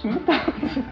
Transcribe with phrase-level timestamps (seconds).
[0.00, 0.82] 什么档次？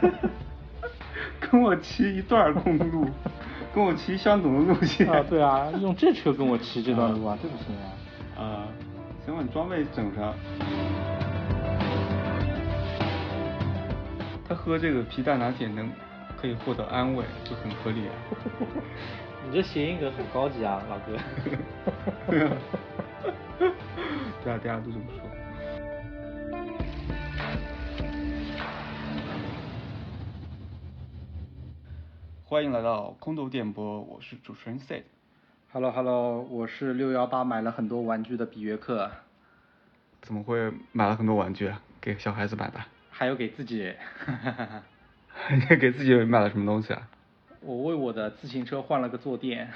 [1.38, 3.08] 跟我骑一段公路，
[3.74, 5.08] 跟我骑相同的路线。
[5.08, 8.42] 啊，对啊，用这车跟我骑这段路啊，这不行啊。
[8.42, 8.66] 啊，
[9.24, 10.34] 先把装备整上。
[14.48, 15.90] 他喝这个皮蛋拿铁能
[16.40, 18.12] 可以获得安慰，就很合理啊。
[19.48, 21.16] 你这谐音梗很高级啊，老哥。
[22.28, 22.50] 对啊，
[24.44, 25.25] 大家都这么说。
[32.48, 35.02] 欢迎来到空投电波，我是主持人 C。
[35.72, 39.10] Hello Hello，我是六幺八买了很多玩具的比约克。
[40.22, 41.82] 怎么会买了很多玩具啊？
[42.00, 42.78] 给小孩子买的？
[43.10, 43.92] 还有给自己。
[45.50, 47.08] 你 给自己买了什么东西啊？
[47.62, 49.68] 我为我的自行车换了个坐垫。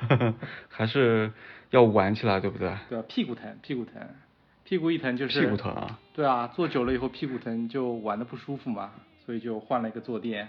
[0.68, 1.32] 还是
[1.70, 2.76] 要玩起来，对不对？
[2.88, 4.02] 对啊，屁股疼，屁股疼，
[4.64, 5.42] 屁股一疼就是。
[5.42, 6.00] 屁股疼啊？
[6.12, 8.90] 对啊，坐久了以后屁股疼，就玩的不舒服嘛，
[9.24, 10.48] 所以就换了一个坐垫。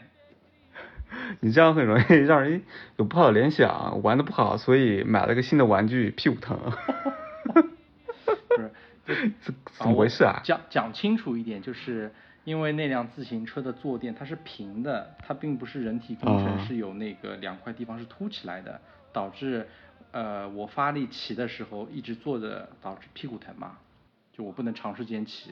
[1.42, 2.64] 你这样很容易让人
[2.98, 6.58] 有不好的联想，玩的不好，所以买了个新的玩具，屁股疼。
[8.48, 8.72] 不是，
[9.42, 10.42] 怎怎么回事啊？
[10.44, 12.12] 讲讲清楚一点，就是
[12.44, 18.80] 因为那辆自行车的坐垫它是平的，它并不是人体工程，是有那个两块地方是凸起来的，
[19.14, 19.68] 导致
[20.12, 23.78] 呃我发力骑的时候一直坐着，导致屁股疼嘛，
[24.34, 25.52] 就我不能长时间骑。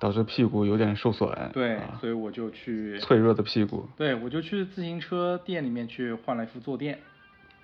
[0.00, 6.98] 导致屁股有点受损，对，所以我就去脆弱的屁股，对我就去自行车店里面去换了一副坐垫，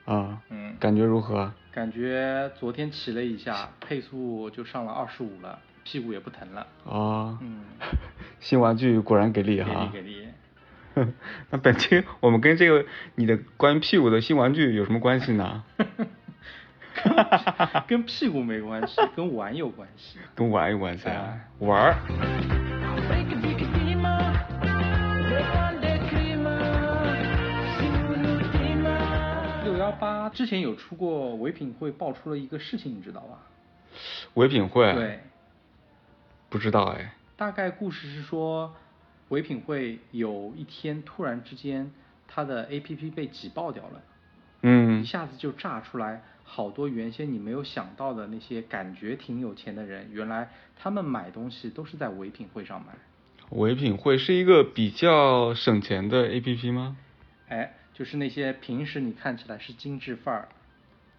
[0.05, 1.51] 啊，嗯，感觉如何？
[1.73, 7.63] 感觉昨天骑了一下，配速就上了二十五了，屁股也不疼了，啊，嗯，
[8.39, 10.29] 新玩具果然给力哈，给力给力。
[11.51, 15.63] 那本期我们跟这个你的关于屁股的新玩具有什么关系呢？
[17.87, 20.19] 跟屁股没关系，跟玩有关系。
[20.35, 21.95] 跟玩有关系啊，玩儿。
[29.65, 33.39] 六幺八之前有出过唯品会爆出了一个事情，你知道吧？
[34.35, 34.93] 唯品会？
[34.95, 35.21] 对。
[36.49, 37.13] 不知道哎。
[37.37, 38.75] 大概故事是说，
[39.29, 41.91] 唯品会有一天突然之间，
[42.29, 44.03] 它的 APP 被挤爆掉了。
[44.63, 45.03] 嗯。
[45.03, 46.23] 一下子就炸出来。
[46.49, 50.49] 好多原先你没有想到的那些感觉挺有钱的人，原来
[50.79, 52.95] 他们买东西都是在唯品会上买。
[53.51, 56.97] 唯品会是一个比较省钱的 A P P 吗？
[57.49, 60.49] 哎，就是那些平时你看起来是精致范儿，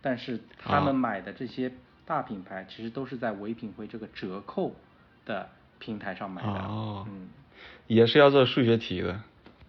[0.02, 1.72] 但是他们买的这些
[2.06, 4.76] 大品牌，其实都是在唯品会这个折扣
[5.26, 6.50] 的平台上买的。
[6.50, 7.06] 哦。
[7.10, 7.30] 嗯。
[7.88, 9.22] 也是要做数学题的。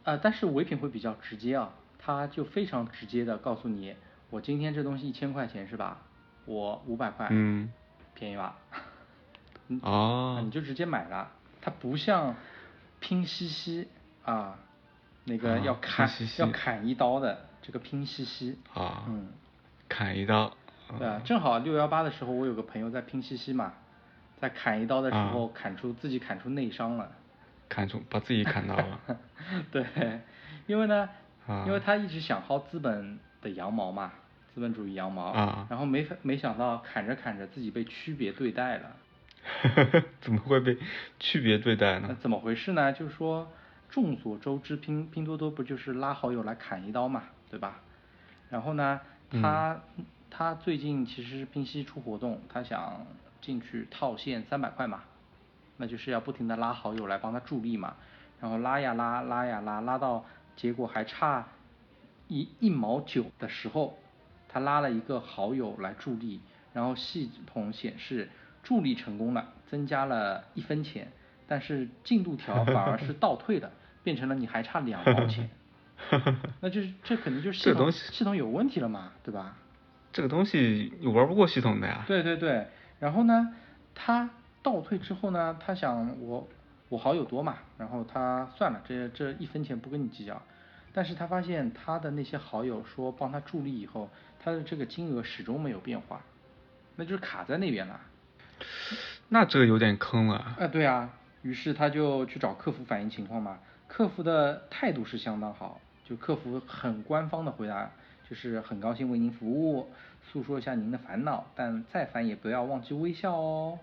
[0.05, 3.95] 啊，但是唯品会比较直接啊，他就非常直接的告诉你。
[4.31, 5.99] 我今天这东西一千块钱是吧？
[6.45, 7.73] 我五百块，嗯，
[8.15, 8.57] 便宜吧？
[9.83, 11.31] 哦， 你就直接买了，
[11.61, 12.35] 它不像
[13.01, 13.89] 拼夕夕
[14.25, 14.59] 啊，
[15.25, 19.29] 那个要砍要砍一刀的这个拼夕夕啊，嗯，
[19.89, 20.55] 砍一刀，
[20.99, 23.75] 对啊，正好六幺八的时候，我有个朋友在拼夕夕嘛，
[24.41, 27.13] 在砍一刀的时候砍出自己砍出内伤了，
[27.69, 29.01] 砍出把自己砍到了，
[29.71, 30.21] 对，
[30.67, 31.09] 因为呢，
[31.67, 33.19] 因为他一直想薅资本。
[33.43, 34.13] 的羊毛嘛，
[34.55, 38.97] 资本主义羊毛，啊，然后没没想到砍着砍着自己被区别对待了，
[40.21, 40.77] 怎么会被
[41.21, 42.17] 区别对待呢？
[42.21, 42.93] 怎么回事呢？
[42.93, 43.51] 就是说
[43.89, 47.81] 众所周知，拼拼多多不就是拉好友来砍一刀嘛，对吧？
[48.51, 49.01] 然后呢，
[49.31, 49.81] 他
[50.31, 53.07] 他最近其实拼夕出活动，他想
[53.41, 55.03] 进去套现三百块嘛，
[55.77, 57.95] 那就是要不停的拉好友来帮他助力嘛，
[58.41, 60.25] 然后拉呀拉拉呀拉，拉到
[60.57, 61.47] 结果还差。
[62.29, 63.99] 一一毛九的时候，
[64.49, 66.41] 他拉了一个好友来助力，
[66.73, 68.29] 然后系统显示
[68.63, 71.11] 助力成功了，增加了一分钱，
[71.47, 73.73] 但是进度条反而是倒退的，
[74.03, 75.49] 变成了你还差两毛钱，
[76.61, 79.57] 那就是这肯定就是系统系统有问题了嘛，对吧？
[80.13, 82.05] 这个东西你玩不过系统的呀。
[82.07, 82.67] 对对对，
[82.99, 83.55] 然后呢，
[83.95, 84.31] 他
[84.63, 86.49] 倒退之后呢，他想我
[86.89, 90.43] 我好友多嘛，然后他算了，这这一分钱不跟你计较。
[90.93, 94.11] 但是他发现他的那些好友说帮他助力以后，
[94.43, 96.21] 他的这个金额始终没有变化，
[96.97, 98.01] 那就是卡在那边了。
[99.29, 100.37] 那这个有点坑了。
[100.59, 101.11] 啊，对啊，
[101.43, 107.91] 于是他就去找客服反映情况嘛，客服的态度是相当好，就客服很官方的回答，
[108.29, 109.89] 就是很高兴为您服务，
[110.27, 113.79] 诉说一下您的烦恼，但再烦也不要忘记微笑哦。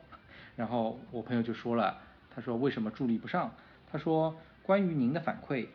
[0.58, 1.98] 然后我朋友就说了，
[2.34, 3.52] 他说为什么助力不上？
[3.92, 5.68] 他说关于您的反馈。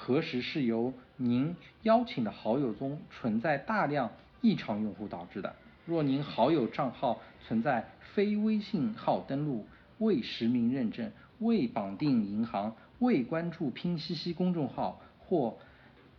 [0.00, 4.10] 何时是由您邀请的好友中存在大量
[4.40, 5.56] 异常用户导致的？
[5.84, 9.66] 若您好友账号存在非微信号登录、
[9.98, 11.10] 未实名认证
[11.40, 15.58] 未绑定银行、未关注拼夕夕公众号或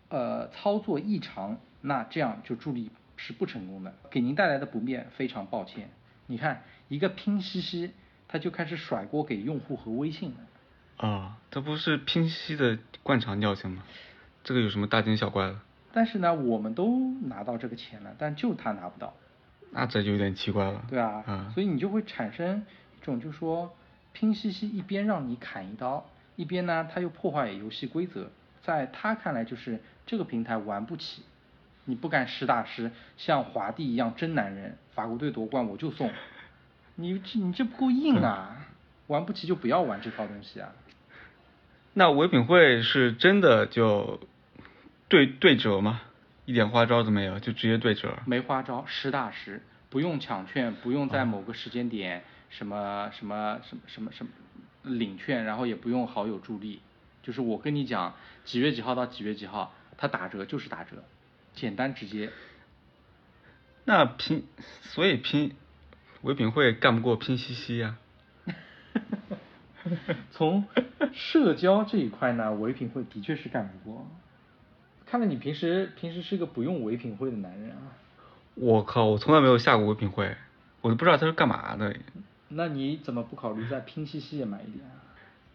[0.10, 5.90] 呃操作异常，那这样就助力是不成功的，给您带来的不便非常抱歉。
[6.28, 7.92] 你看，一个拼夕夕，
[8.28, 10.38] 他就开始甩锅给用户和微信了。
[11.00, 13.84] 啊，这不是拼夕夕的惯常尿性吗？
[14.44, 15.60] 这个有什么大惊小怪的？
[15.94, 19.14] 但是呢，我们都拿到这个钱了，但就他拿不到。
[19.72, 20.84] 那这就有点奇怪了。
[20.90, 22.66] 对啊，嗯所以你就会产生
[23.00, 23.74] 一种，就是说
[24.12, 26.06] 拼夕夕一边让你砍一刀，
[26.36, 28.30] 一边呢他又破坏游戏规则，
[28.62, 31.24] 在他看来就是这个平台玩不起，
[31.86, 36.12] 你不敢实打实像华帝一样真男人，法国队夺冠我就送，
[36.96, 38.68] 你这你这不够硬啊，
[39.08, 40.74] 玩不起就不要玩这套东西啊。
[42.00, 44.22] 那唯品会是真的就
[45.10, 46.00] 对对折吗？
[46.46, 48.18] 一点花招都没有，就直接对折。
[48.26, 54.32] 没花招，实打实，不用抢券，不用在某个时间点什么什么什么什么什么
[54.84, 56.80] 领券，然后也不用好友助力，
[57.22, 58.16] 就是我跟你讲
[58.46, 61.04] 几月几号到几月几号，它打折就是打折，
[61.54, 62.30] 简单直接。
[63.84, 64.46] 那拼，
[64.84, 65.54] 所以拼
[66.22, 67.98] 唯品会干不过拼夕夕呀、
[70.32, 70.66] 从
[71.14, 74.08] 社交这一块呢，唯品会的确是干不过。
[75.06, 77.98] 看来你平时平时是个不用唯品会的男人啊。
[78.56, 80.36] 我靠，我从来没有下过唯品会，
[80.82, 81.96] 我都不知道它是干嘛的。
[82.50, 85.00] 那你怎么不考虑在拼夕夕也买一点啊？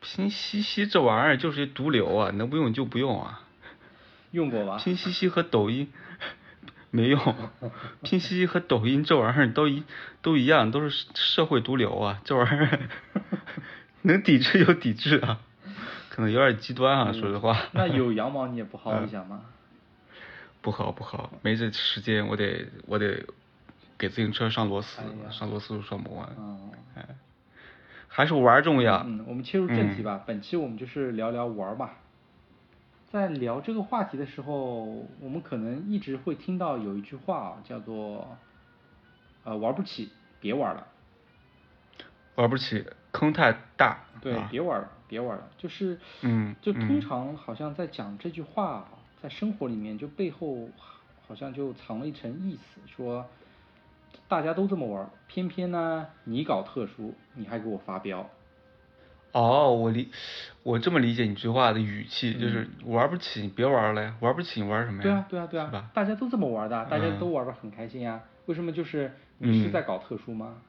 [0.01, 3.43] 拼夕夕这玩意儿就是一毒瘤啊，能不用就不用啊。
[4.33, 4.79] 用过吧？
[4.79, 5.93] 拼夕夕和抖音
[6.91, 7.21] 没用，
[8.03, 9.83] 拼夕夕和抖音这玩意儿都一
[10.23, 12.81] 都一样，都是社会毒瘤啊，这玩意儿
[14.05, 15.41] 能抵制就抵制啊，
[16.11, 17.57] 可能有点极端啊，说实话。
[17.73, 19.43] 那有羊毛你也不薅一下吗？
[20.61, 23.25] 不好不好，没这时间，我得我得
[23.99, 26.29] 给自行车上螺丝，哎上螺丝都上不完。
[26.39, 26.71] 嗯。
[26.97, 27.07] 哎，
[28.09, 29.03] 还是玩儿重要。
[29.07, 30.23] 嗯，我们切入正题吧。
[30.27, 31.95] 本期我们就是聊聊玩儿吧。
[33.11, 34.85] 在聊这个话题的时候，
[35.21, 38.37] 我们可能一直会听到有一句话啊，叫做
[39.45, 40.11] “呃，玩不起，
[40.41, 40.87] 别玩了
[42.37, 43.99] 玩不起，坑太大。”。
[44.21, 45.49] 对，啊别玩了，别玩了。
[45.59, 48.89] 就是，嗯就通嗯常好像在讲这句话，
[49.23, 50.69] 在生活里面就背后
[51.27, 53.27] 好像就藏了一层意思，说
[54.27, 58.31] 大家都这么玩儿，偏偏呢你搞特殊，你还给我发飙。
[59.33, 60.11] 哦，我理，
[60.63, 65.19] 我这么理解你这句话的语气，就是玩不起，你别玩了呀，玩不起你玩什么呀？
[65.19, 65.91] 嗯对啊，对啊，对啊？
[65.93, 68.23] 大家都这么玩的，大家嗯都玩的很开心啊。
[68.47, 70.55] 为什么就是你是嗯在搞特殊吗？
[70.55, 70.63] 嗯，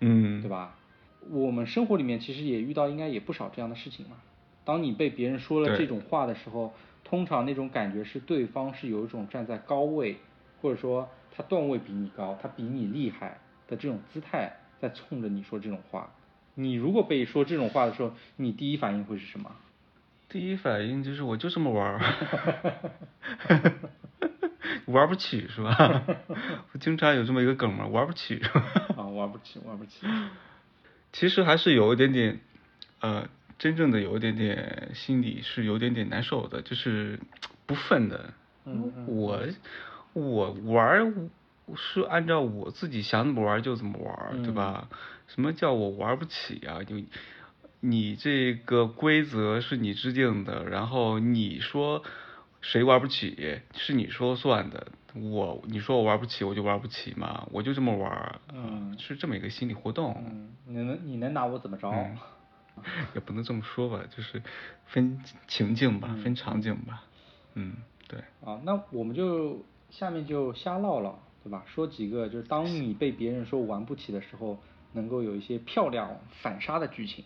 [0.00, 0.48] 对？
[0.48, 0.74] 吧？
[1.30, 4.16] 我们生活里面其实也遇到应该也不少这样的事情嘛。
[4.64, 6.72] 当你被别人说了这种话的时候，
[7.04, 10.16] 通常那种感觉是对方是有一种站在高位，
[10.60, 13.38] 或者说他段位比你高，他比你厉害
[13.68, 16.10] 的这种姿态，在冲着你说这种话。
[16.54, 19.50] 你如果被说这种话的时候，你第一反应会是什么？
[20.28, 22.00] 第一反应就是我就这么玩儿，
[24.86, 26.02] 玩不起是吧？
[26.72, 28.64] 我经常有这么一个梗嘛，玩不起是吧？
[28.96, 30.06] 啊，玩不起，玩不起。
[31.12, 32.40] 其实还是有一点点，
[33.00, 33.28] 呃，
[33.58, 37.18] 真正的有一点点心里是有点点难受的，就是
[37.66, 38.32] 不忿的。
[38.64, 39.46] 嗯嗯我
[40.12, 41.12] 我玩儿
[41.76, 44.88] 是按照我自己想怎么玩儿就怎么玩儿，对嗯吧？
[45.28, 46.82] 什么叫我玩不起啊？
[46.84, 46.96] 就
[47.80, 52.02] 你这个规则是你制定的，然后你说
[52.68, 54.88] 谁玩不起是你说了算的。
[55.14, 60.14] 我你说我玩不起，我就玩不起嘛，我就这么玩儿，嗯是这么一个心理活动。
[60.28, 61.88] 嗯，你能你能拿我怎么着？
[61.90, 62.16] 嗯
[63.14, 64.42] 也不能这么说吧，就是
[64.84, 67.04] 分情境吧，嗯分场景吧。
[67.54, 67.74] 嗯，
[68.08, 68.18] 对。
[68.44, 71.62] 啊，那我们就下面就瞎唠唠，对吧？
[71.66, 74.58] 说几个就是当你被别人说玩不起的时候，
[74.92, 77.24] 能够有一些漂亮反杀的剧情。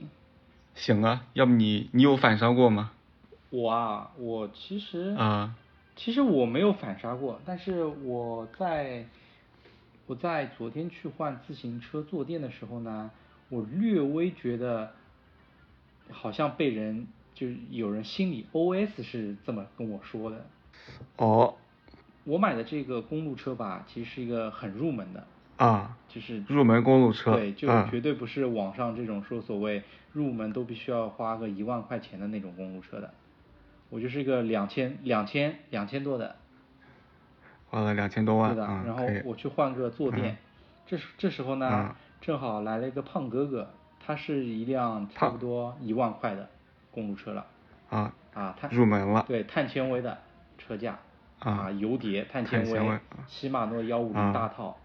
[0.76, 2.92] 行啊，要不你你有反杀过吗？
[3.50, 5.56] 我啊，我其实啊
[5.96, 9.04] 其实我没有反杀过，但是我在
[10.06, 13.10] 我在昨天去换自行车坐垫的时候呢，
[13.48, 14.92] 我略微觉得
[16.10, 20.46] 好像被人就是有人心里 OS 是这么跟我说的。
[21.16, 21.56] 哦
[22.24, 25.26] 我买的这个公路车吧，其实是一个很入门的，
[25.56, 33.12] 啊，就是入门公路车对，就嗯绝对不是网上这种说所谓入门都必须要花个一万块钱的那种公路车的。
[33.90, 36.36] 我就是一个两千两千两千多的，
[37.68, 38.64] 花了两千多万对的。
[38.64, 40.36] 啊，然后我去换个坐垫，嗯
[40.86, 43.70] 这时这时候呢，嗯正好来了一个胖哥哥，
[44.04, 46.48] 他是一辆差不多一万块的
[46.90, 47.46] 公路车了。
[47.90, 50.16] 啊啊，碳入门了对，碳纤维的
[50.56, 50.98] 车架
[51.40, 54.76] 啊油碟碳纤维禧玛诺幺五零啊大套，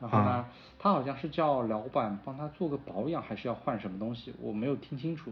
[0.00, 5.30] 然后呢啊，他好像是叫老板帮他做个保养，还是要换什么东西，我没有听清楚。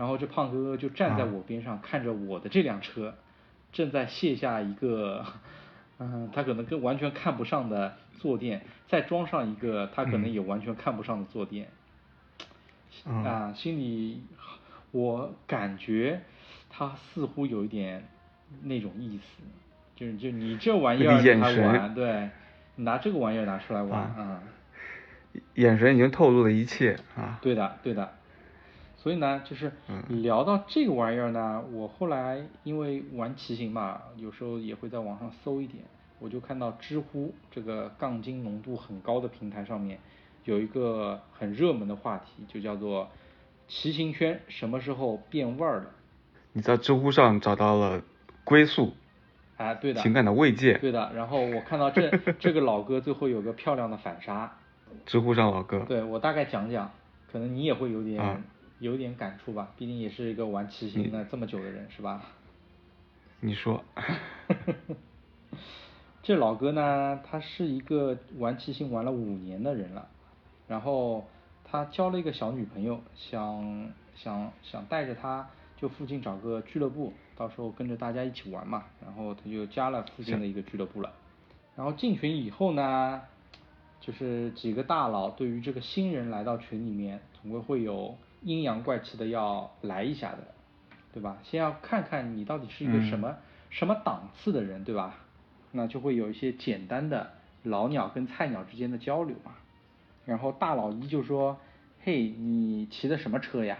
[0.00, 3.14] 然后这胖哥哥就站在啊我边上，看着我的这辆车，
[3.70, 5.26] 正在卸下一个，
[5.98, 11.68] 嗯，他可能跟完全看不上的坐垫，再装上一个他可能嗯也完全看不上的坐垫。
[13.04, 14.22] 嗯啊，心里
[14.90, 16.22] 我感觉
[16.70, 18.08] 他似乎有一点
[18.62, 19.42] 那种意思，
[19.94, 22.30] 就是就你这玩意儿还玩，对，
[22.76, 24.42] 你拿这个玩意儿拿出来玩啊啊，
[25.56, 27.38] 眼神已经透露了一切啊。
[27.42, 28.14] 对的对的，
[29.02, 35.82] 所以呢，就是嗯聊到这个玩意儿呢，我后来因为玩骑行嘛，有时候也会在网上搜一点，
[36.18, 39.98] 我就看到知乎这个杠精浓度很高的平台上面
[40.44, 43.08] 有一个很热门的话题，就叫做
[43.68, 45.86] 骑行圈什么时候变味儿了？
[46.52, 48.02] 你在知乎上找到了
[48.44, 48.92] 归宿，
[49.56, 50.76] 啊，对的，情感的慰藉。
[50.76, 51.10] 对的。
[51.14, 54.52] 然后我看到这 这个老哥最后有个漂亮的反杀，
[55.06, 55.78] 知乎上老哥。
[55.88, 56.90] 对我大概讲讲，
[57.32, 58.38] 可能你也会有点、啊
[58.80, 62.22] 有点感触吧，毕竟也是一个玩骑行的这么久的人，是吧？
[63.40, 63.82] 你说。
[66.22, 70.08] 这老哥呢，他是一个玩骑行玩了五年的人了，
[70.68, 71.26] 然后
[71.64, 81.10] 他交了一个小女朋友，想想想带着她就附近找个俱乐部，到时候跟着大家一起玩嘛，然后他就加了附近的一个俱乐部了。
[81.74, 83.22] 然后进群以后呢，
[84.00, 90.38] 就是几个大佬对于这个新人来到群里面，总归会有阴阳怪气的要来一下的，
[91.12, 91.38] 对吧？
[91.42, 93.36] 先要看看你到底是一个什么、
[93.68, 95.16] 什么档次的人，对吧？
[95.72, 97.30] 那就会有一些简单的
[97.62, 99.52] 老鸟跟菜鸟之间的交流嘛。
[100.24, 101.58] 然后大佬一就说
[102.02, 103.78] ：“嘿，你骑的什么车呀？”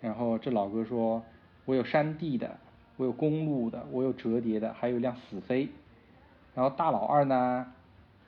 [0.00, 1.24] 然后这老哥说
[1.64, 2.58] ：“我有山地的，
[2.96, 5.68] 我有公路的，我有折叠的，还有一辆死飞。”
[6.54, 7.72] 然后大佬二呢，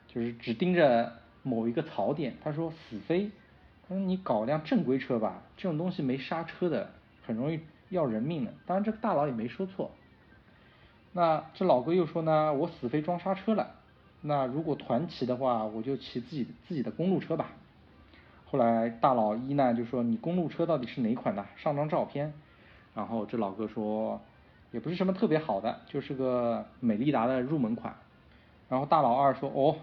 [0.07, 3.31] 就是只盯着某一个槽点，他说：“死飞，
[3.89, 6.91] 他说你搞辆正规车吧，这种东西没刹车的，
[7.25, 9.89] 很容易要人命的。”当然，这个大佬也没说错。
[11.11, 13.71] 那这老哥又说呢，我死飞装刹车了，
[14.21, 17.47] 那如果团骑的话，我就骑自己自己的公路车吧。
[18.45, 22.31] 后来大佬一呢就说你公路车到底是哪款的，上张照片。
[22.93, 24.21] 然后这老哥说，
[24.71, 27.95] 也不是什么特别好的，就是个美利达的入门款。
[28.67, 29.77] 然后大佬二说，哦，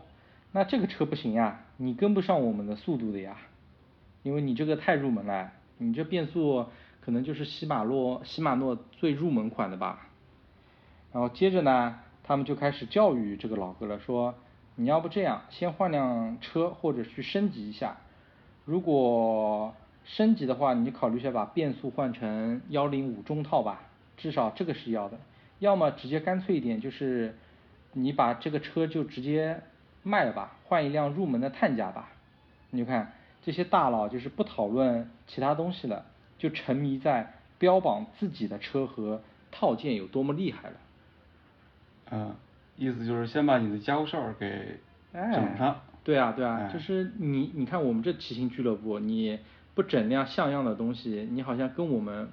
[0.53, 3.37] 那这个车不行呀，你跟不上我们的速度的呀，
[4.27, 6.67] 因为你这个太入门了，你这变速
[7.01, 10.09] 可能就是禧玛诺禧玛诺最入门款的吧。
[11.13, 14.35] 然后接着呢，他们就开始教育这个老哥了，说
[14.75, 17.99] 你要不这样，先换辆车或者去升级一下。
[18.65, 19.73] 如果
[20.05, 23.83] 升级的话，你考虑一下把变速换成幺零五中套吧，
[24.17, 25.21] 至少这个是要的。
[25.61, 27.37] 要么直接干脆一点，就是
[27.93, 29.63] 你把这个车就直接
[30.03, 32.09] 卖了吧，换一辆入门的探家吧。
[32.71, 33.13] 你就看
[33.47, 36.05] 这些大佬就是不讨论其他东西了，
[36.37, 39.23] 就沉迷在标榜自己的车和
[39.53, 40.75] 套件有多么厉害了。
[42.11, 42.35] 嗯，
[42.77, 44.81] 意思就是先把你的家伙事儿给
[45.13, 45.77] 哎，整上。
[46.03, 49.39] 对啊，对啊，哎就是你，你看我们这骑行俱乐部，你
[49.77, 52.29] 不整辆像样的东西，你好像跟我们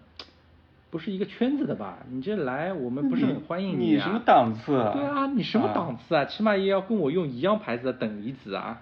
[0.89, 1.99] 不是一个圈子的吧？
[2.09, 3.77] 你这来，我们不是很欢迎啊。
[3.77, 6.25] 你什么档次啊对啊，你什么啊档次啊？
[6.25, 8.81] 起码也要跟我用一样牌子的等离子啊。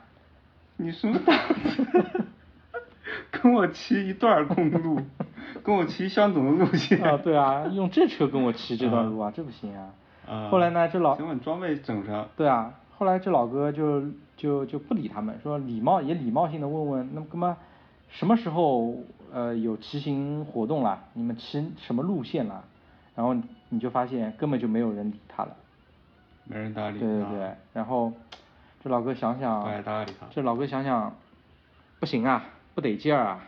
[0.82, 1.38] 你什么档
[1.70, 1.86] 次？
[3.32, 5.00] 跟我骑一段公路，
[5.64, 7.00] 跟我骑相同的路线。
[7.04, 9.90] 啊，对啊，用这车跟我骑这段路啊，这不行啊。
[10.28, 12.28] 啊后来呢，这老先把装备整上。
[12.36, 14.04] 对啊，后来这老哥就
[14.36, 17.56] 就就不理他们，说礼貌也礼貌性的问问，那么哥们
[18.10, 18.96] 什么时候
[19.34, 21.04] 呃有骑行活动啦？
[21.14, 22.64] 你们骑什么路线啦？
[23.16, 23.36] 然后
[23.70, 25.56] 你就发现根本就没有人理他了。
[26.46, 28.12] 没人搭理啊对对对，然后
[28.84, 29.84] 这老哥想想
[30.32, 31.14] 这老哥想想，
[32.00, 33.40] 不行啊，不得劲儿啊，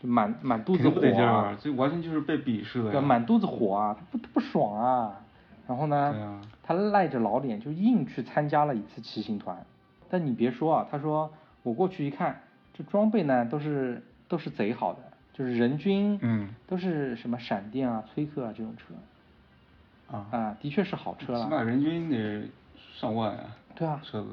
[0.00, 3.06] 就满满肚子火不得劲啊儿，，这完全就是被鄙视的对，呀。
[3.06, 5.20] 满肚子火啊，他不他不爽啊。
[5.68, 9.64] 然后呢，啊他赖着老脸就硬去参加了一次骑行团。
[10.10, 12.40] 但你别说啊，他说我过去一看，
[12.74, 14.98] 这装备呢都是都是贼好的，
[15.32, 18.94] 就是人均嗯都是什么闪电啊、崔克啊这种车
[20.16, 21.44] 啊啊，的确是好车了。
[21.44, 22.48] 起码人均得
[22.94, 23.56] 上万啊。
[23.76, 24.28] 对啊车子。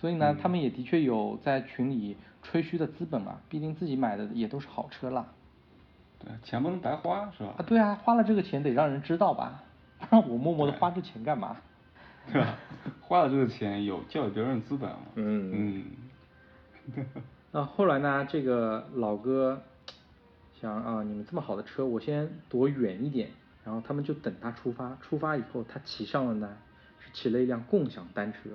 [0.00, 5.26] 所以呢，嗯他们也的确有在群里吹嘘的资本嘛，毕竟自己买的也都是好车啦。
[6.18, 7.54] 对，钱不能白花是吧？
[7.58, 9.62] 啊，对啊，花了这个钱得让人知道吧，
[9.98, 11.56] 不然我默默的花这钱干嘛？
[12.32, 12.56] 对吧？
[13.00, 14.98] 花了这个钱有教育别人的资本嘛。
[15.14, 15.84] 嗯
[16.94, 17.04] 嗯。
[17.50, 19.62] 那后来呢，这个老哥
[20.60, 23.30] 想啊，你们这么好的车，我先躲远一点，
[23.64, 24.96] 然后他们就等他出发。
[25.00, 26.56] 出发以后，他骑上了呢，
[26.98, 28.50] 是骑了一辆共享单车。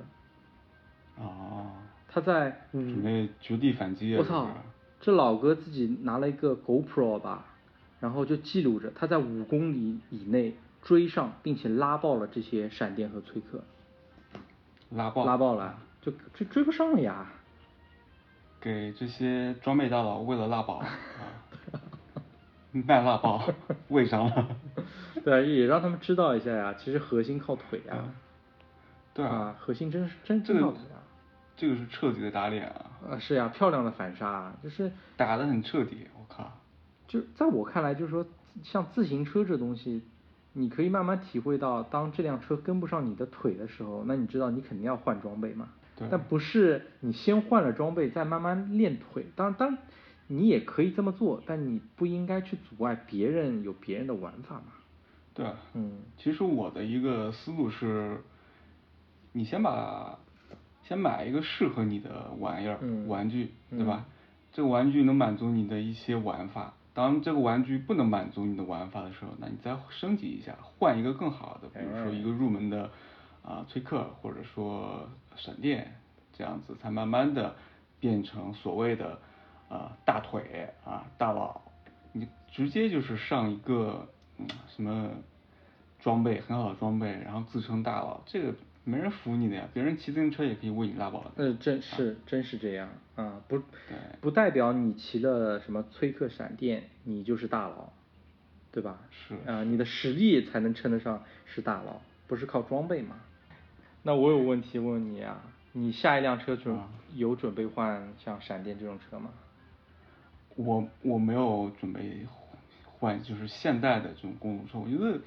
[1.17, 1.67] 哦。
[2.08, 4.20] 他在嗯准备绝地反击啊！
[4.20, 4.48] 我操
[5.00, 7.46] 这老哥自己拿了一个 GoPro 吧，
[8.00, 13.63] 然后就记录着他在五公里以内追上并且拉爆了这些闪电和崔克，
[14.91, 17.25] 拉爆拉爆了，就追追不上了呀。
[18.62, 20.88] 给这些装备大佬喂了辣宝啊，
[22.72, 23.43] 卖辣宝，
[23.88, 24.55] 喂上了。
[25.25, 28.13] 对，也让他们知道一下呀，其实核心靠腿呀。
[29.15, 30.92] 对啊，核心真是真这个真靠腿啊。
[31.55, 36.51] 这个是彻底的打脸啊，啊，是呀，漂亮的反杀，啊就是打得很彻底，我靠。
[37.07, 38.25] 就在我看来，就是说，
[38.63, 40.01] 像自行车这东西，
[40.53, 45.69] 你可以慢慢体会到，当这辆车跟不上你的腿的时候，那你知道你肯定要换装备嘛。
[45.95, 49.27] 对但不是你先换了装备，再慢慢练腿。
[49.36, 49.77] 当然，当然
[50.25, 54.74] 你也可以这么做，但你不应该去阻碍别人有别人的玩法嘛。
[55.36, 55.45] 对，
[55.75, 58.22] 嗯其实我的一个思路是，
[59.33, 60.17] 你先把
[60.84, 64.06] 先买一个适合你的玩意儿、嗯玩具，对吧？
[64.08, 64.12] 嗯
[64.54, 66.74] 这个玩具能满足你的一些玩法。
[66.94, 72.88] 当这个玩具不能满足你的玩法的时候，那你再升级一下，换一个更好的，比如说哎一个入门的
[73.42, 75.96] 啊、崔克，或者说闪电，
[76.32, 77.56] 这样子才慢慢的
[78.00, 79.18] 变成所谓的
[79.70, 81.60] 啊、大腿啊大佬。
[82.12, 85.10] 你直接就是上一个嗯什么
[86.00, 91.32] 装备很好的装备，然后自称大佬，这个没人服你的呀，别人骑自行车也可以为你拉宝的。
[91.38, 93.62] 呃，真是真是这样啊，不
[94.20, 97.94] 不代表你骑了什么崔克闪电，你就是大佬，
[98.72, 99.00] 对吧？
[99.10, 103.16] 是啊，你的实力才能称得上是大佬，不是靠装备嘛。
[104.04, 109.30] 那我有问题问你啊，你下一辆车准、啊有准备换像闪电这种车吗？
[110.56, 112.25] 我我没有准备
[112.98, 115.22] 换，就是现代的这种公路车，我觉得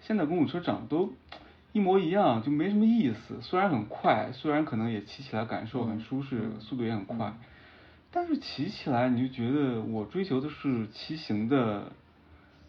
[0.00, 1.12] 现在公路车长得都
[1.72, 3.40] 一模一样，就没什么意思。
[3.40, 7.34] 虽然很快，虽然可能也骑起来感受很舒适，嗯速度也很快，嗯
[8.10, 11.90] 但是骑起来你就觉得我追求的是骑行的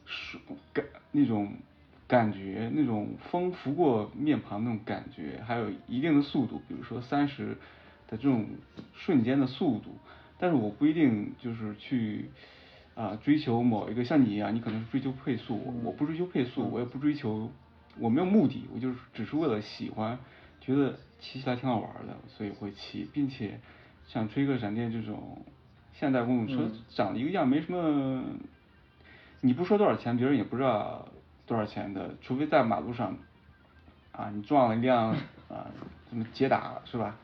[0.05, 0.39] 舒
[0.71, 1.53] 感那种
[2.07, 7.57] 感觉，那种风拂过面庞那种感觉，还有一定的速度，比如说三十
[8.07, 8.47] 的这种
[8.93, 9.97] 瞬间的速度。
[10.39, 12.29] 但是我不一定就是去
[12.95, 17.51] 啊、追求某一个像你一样，你可能是追求配速，我我不追求配速，我也不追求，
[17.99, 20.17] 我没有目的，我就是只是为了喜欢，
[20.59, 23.59] 觉得骑起来挺好玩的，所以会骑，并且
[24.07, 25.45] 像吹个闪电这种
[25.93, 28.23] 现代公路车嗯长得一个样，没什么，
[29.41, 31.07] 你不说多少钱，别人也不知道
[31.45, 33.17] 多少钱的，除非在马路上
[34.11, 35.09] 啊，你撞了一辆
[35.49, 35.67] 啊
[36.09, 37.15] 什么捷达是吧？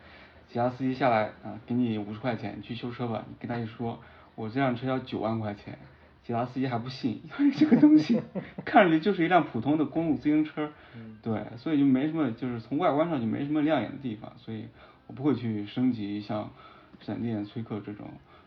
[0.52, 3.24] 其他司机下来啊，给你五十块钱，你去修车吧。
[3.30, 4.00] 你跟他一说，
[4.34, 5.78] 我这辆车要九万块钱，
[6.30, 8.22] 其他司机还不信，因为这个东西
[8.64, 10.70] 看上去就是一辆普通的公路自行车，
[11.24, 14.68] 对，所以就没什么，就是从外观上就没什么亮眼的地方，所以
[15.08, 16.52] 我不会去升级像
[17.00, 18.06] 闪电、崔克这种。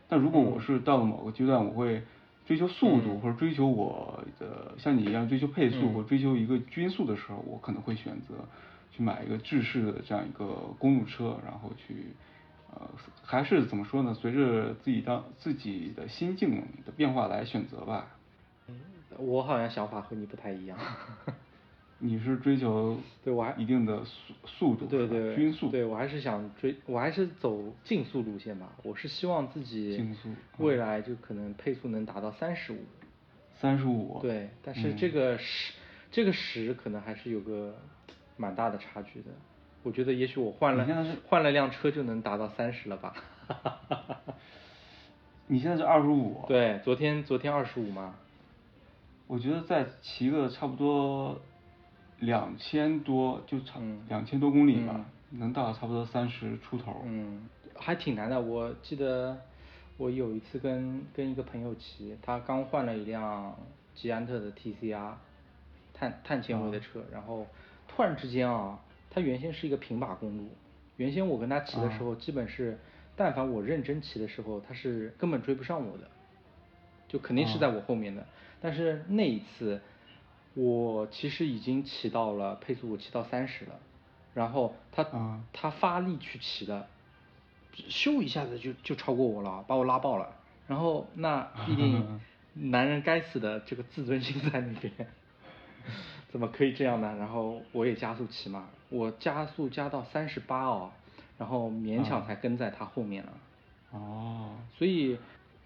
[0.08, 2.04] 但如果我是到了某个阶段，我会
[2.46, 8.46] 追求速度，或者追求我的像你一样追求配速，或追求一个均速的时候，我可能会选择
[8.92, 12.14] 去买一个制式的这样一个公路车，然后去
[12.74, 12.90] 呃，
[13.22, 14.14] 还是怎么说呢？
[14.14, 18.08] 随着自己当自己的心境的变化来选择吧。
[19.18, 20.78] 我好像想法和你不太一样。
[22.04, 28.72] 你是追求对我还一定的速速度，对对，均速，对我还是想追，我还是走竞速路线吧。
[28.82, 32.78] 我是希望自己竞速未来就可能配速能达到三十五。
[33.54, 35.74] 三十五，对，但是嗯这个十、
[36.10, 37.76] 这个十可能还是有个
[38.36, 39.26] 蛮大的差距的。
[39.82, 43.14] 我觉得也许我换了你现在是换了辆车就能达到三十了吧。
[45.48, 48.14] 你现在是二十五，，对，昨天昨天二十五嘛。
[49.26, 51.40] 我觉得再骑个差不多
[52.20, 58.40] 两千多，就差嗯两千多公里吧，能到差不多三十出头，嗯，还挺难的。
[58.40, 59.38] 我记得
[59.96, 63.56] 我有一次跟跟一个朋友骑，他刚换了一辆
[63.94, 65.12] 吉安特的 TCR，
[65.94, 67.46] 碳碳纤维的车，然后
[67.88, 68.78] 突然之间啊，
[69.14, 70.48] 它原先是一个平把公路，
[70.96, 72.78] 原先我跟他骑的时候，基本是
[73.14, 76.08] 但凡我认真骑的时候，他是根本追不上我的，
[77.08, 78.26] 就肯定是在我后面的。
[78.62, 79.82] 但是那一次，
[80.54, 83.78] 我其实已经骑到了配速，我骑到三十了，
[84.32, 86.86] 然后他、嗯他发力去骑的，
[87.74, 90.36] 咻一下子就就超过我了，把我拉爆了。
[90.66, 92.20] 然后那 毕竟
[92.54, 94.92] 男人该死的这个自尊心在那边，
[96.30, 97.14] 怎么可以这样呢？
[97.18, 100.92] 然后我也加速骑嘛，我加速加到三十八哦，
[101.38, 103.32] 然后勉强才跟在他后面了。
[103.90, 105.18] 哦，所以，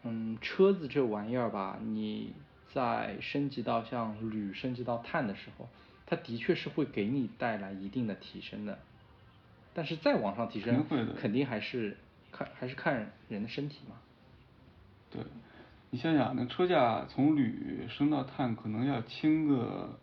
[0.05, 2.33] 嗯，车子这玩意儿吧，你
[2.73, 5.69] 在升级到像铝升级到碳的时候，
[6.07, 8.79] 它的确是会给你带来一定的提升的。
[9.75, 11.97] 但是再往上提升肯定会的，肯定还是
[12.33, 13.97] 看还是看人的身体嘛。
[15.11, 15.23] 对，
[15.91, 19.99] 你想想，那车架从铝升到碳，可能要轻个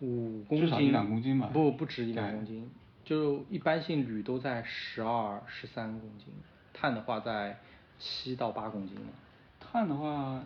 [0.00, 1.48] 五公斤，至少一两公斤吧。
[1.52, 2.70] 不不止一两公斤，
[3.04, 6.28] 就一般性铝都在十二、十三公斤，
[6.72, 7.58] 碳的话在
[7.98, 9.08] 七到八公斤嘛。
[9.60, 10.42] 碳的话，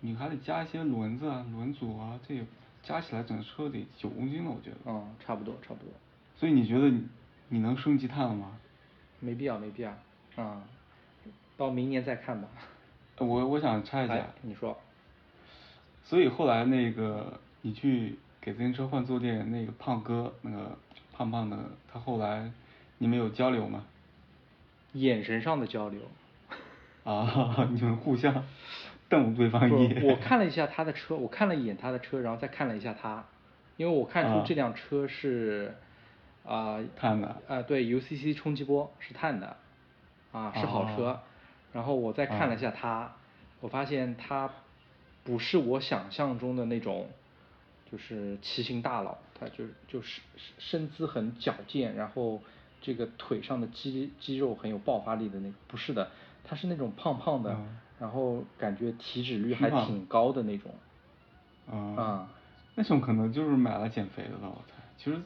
[0.00, 2.44] 你还得加一些轮子啊、轮组啊，这也
[2.82, 4.76] 加起来整个车得九公斤了，我觉得。
[4.86, 5.92] 嗯，差不多差不多。
[6.36, 7.06] 所以你觉得你
[7.48, 8.58] 你能升级碳了吗？
[9.20, 9.90] 没必要没必要，
[10.36, 10.62] 啊、
[11.56, 12.48] 到明年再看吧。
[13.18, 14.78] 呃我我想插一哎下，你说。
[16.04, 20.78] 所以后来那个你去给自行车换坐垫，那个胖哥，那个
[21.12, 21.58] 胖胖的，
[21.92, 22.48] 他后来
[22.98, 23.84] 你们有交流吗？
[24.92, 26.00] 眼神上的交流。
[27.02, 28.44] 啊，你们互相
[29.08, 30.04] 瞪对方一眼。
[30.04, 33.24] 我看了一下他的车，我看了一眼他的车，然后再看了一下他，
[33.78, 35.74] 因为我看出啊这辆车是
[36.44, 39.56] 啊、碳的呃，对，UCC 冲击波是碳的，
[40.30, 41.06] 啊，是好车。
[41.08, 41.20] 哦
[41.72, 43.12] 然后我再看了啊一下他，
[43.60, 44.48] 我发现他
[45.24, 47.06] 不是我想象中的那种，
[47.90, 50.20] 就是骑行大佬，他就就是
[50.58, 52.40] 身姿很矫健，然后
[52.80, 56.10] 这个腿上的肌肌肉很有爆发力的那，不是的，
[56.44, 60.74] 他是那种胖胖的，嗯然后感觉体脂率还挺高的那种。
[61.70, 62.30] 啊啊
[62.74, 64.74] 那种可能就是买了减肥的了，我猜。
[64.98, 65.18] 其实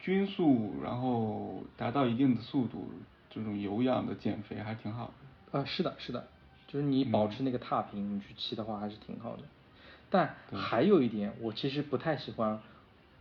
[0.00, 2.90] 均速，然后达到一定的速度，
[3.30, 5.12] 这种有氧的减肥还挺好
[5.52, 5.58] 的。
[5.60, 6.26] 啊，是的，是的，
[6.66, 9.42] 就是你保嗯持那个踏频，你去骑的话还是挺好的。
[10.10, 10.58] 但对。
[10.58, 12.60] 还有一点，我其实不太喜欢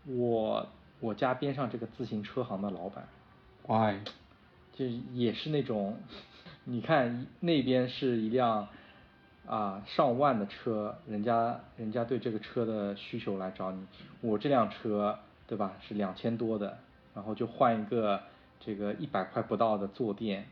[0.06, 0.68] 我
[1.00, 3.08] 我家边上这个自行车行的老板
[3.68, 4.00] ，Why？
[4.74, 5.98] 就也是那种，
[6.64, 8.68] 你看那边是一辆
[9.48, 13.86] 啊上万的车，人家人家对这个车的需求来找你，
[14.22, 15.74] 我这辆车对吧？
[15.82, 16.78] 是两千多的，
[17.16, 18.22] 然后就换一个
[18.60, 20.46] 这个一百块不到的坐垫，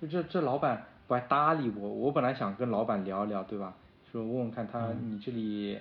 [0.00, 3.74] 就这这老板不爱搭理我，我本来想跟老板聊一聊对吧，
[4.10, 5.78] 说问问看他你这里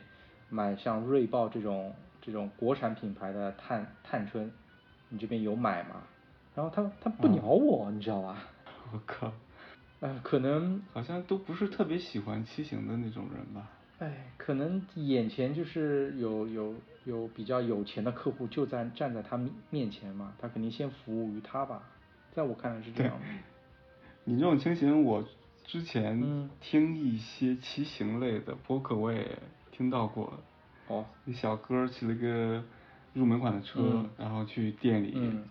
[0.50, 4.52] 买像锐豹这种这种国产品牌的探探春，
[5.10, 6.04] 你这边有买吗？
[6.56, 8.44] 然后他他不嗯鸟我，你知道吧？
[8.92, 9.32] 我靠，
[10.00, 13.70] 呃，可能，好像都不是特别喜欢骑行的那种人吧？
[14.00, 21.84] 哎，可能眼前就是有有有比较有钱的客户就在站在他面面前嘛，他肯定先服务于他吧，
[22.32, 23.26] 在我看来是这样的。
[24.26, 25.24] 你这种情形，我
[25.68, 26.50] 之前嗯。
[26.62, 29.38] 听一些骑行类的播客，我也
[29.72, 30.34] 听到过。
[30.88, 32.64] 哦，那小哥骑了个
[33.14, 34.10] 入门款的车，嗯。
[34.18, 35.44] 然后去店里，嗯。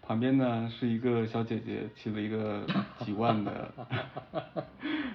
[0.00, 2.64] 旁边呢是一个小姐姐骑了一个
[3.04, 3.72] 几万的，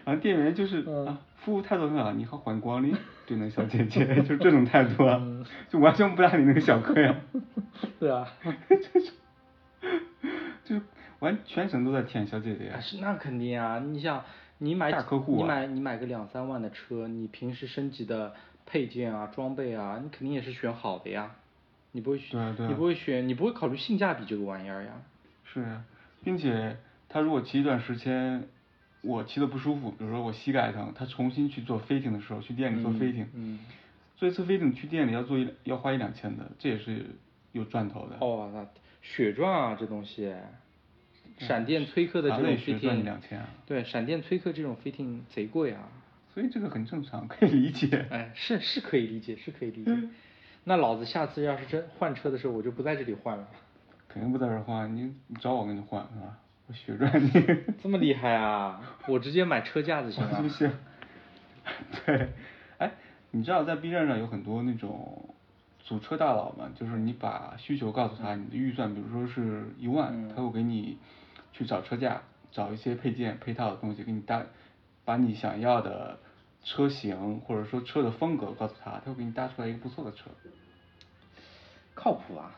[0.04, 1.08] 然后店员就是、嗯。
[1.08, 2.94] 啊，服务态度很好，你好，欢迎光临，
[3.26, 5.46] 对那个小姐姐 就这种态度啊，嗯。
[5.70, 7.16] 就完全不搭理那个小哥呀，
[8.02, 9.00] 对啊，就
[11.22, 13.80] 完全程都在舔小姐姐呀啊，是那肯定啊！
[13.80, 14.24] 你想，
[14.58, 18.34] 你买大客户啊你买你买个两三万的车，你平时升级的
[18.66, 21.32] 配件啊、装备啊，你肯定也是选好的呀。
[21.94, 24.92] 你不会选，对啊对啊你不会选，你不会考虑性价比这个玩意儿呀。
[25.44, 25.84] 是呀，
[26.24, 28.48] 并且他如果骑一段时间，
[29.02, 33.60] 我骑的不舒服，比如说我膝盖疼，他重新去做飞艇的时候，去店里做飞艇，嗯
[34.18, 37.06] 做一次飞艇去店里要做一要花一两千的，这也是
[37.52, 38.18] 有赚头的。
[38.22, 38.66] 哦，那
[39.02, 40.34] 血赚啊，这东西，
[41.48, 45.88] 闪电崔克的这种飞艇，两千啊对，闪电崔克这种飞艇贼贵啊。
[46.34, 48.06] 所以这个很正常，可以理解。
[48.10, 49.92] 哎，是是可以理解，是可以理解。
[50.64, 53.48] 那老子下次要是真换车的时候，我就不在这里换了。
[54.08, 56.38] 肯定不在这儿换，你你找我给你换是吧？
[56.68, 57.32] 我血赚你。
[57.82, 58.82] 这么厉害啊！
[59.08, 60.50] 我直接买车架子行啊是不。
[60.50, 60.72] 是？
[62.06, 62.30] 对，
[62.78, 62.92] 哎，
[63.32, 65.36] 你知道在 B 站上有很多那种
[65.80, 70.98] 组车大佬嘛，就是你把需求告诉他，你的预算比如说是一万，嗯他会给你
[71.54, 74.44] 去找车架，找一些配件配套的东西给你搭，
[75.06, 76.20] 把你想要的
[76.64, 80.30] 车型或者说车的风格告诉他，他会给你搭出来一个不错的车，
[81.94, 82.56] 靠谱啊。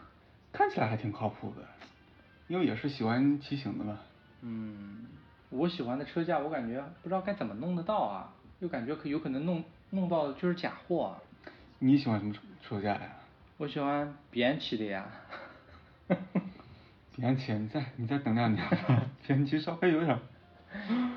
[0.51, 1.63] 看起来还挺靠谱的，
[2.47, 3.97] 因为也是喜欢骑行的嘛。
[4.41, 5.08] 嗯，
[5.49, 11.17] 我喜欢的车架，我感觉不知道该怎么弄得到啊，又感觉可有可能弄弄到的就是假货啊。
[11.79, 13.17] 你喜欢什么车车架呀？
[13.58, 15.08] 我喜欢别人骑的呀。
[17.15, 20.19] 比安奇，你再你再等两年吧，比安奇稍微有点儿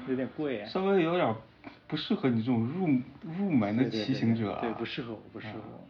[0.06, 1.34] 有点贵啊稍微有点儿
[1.88, 2.86] 不适合你这种入
[3.22, 4.60] 入门的骑行者啊。
[4.60, 5.88] 对对对不适合我，不适合啊我。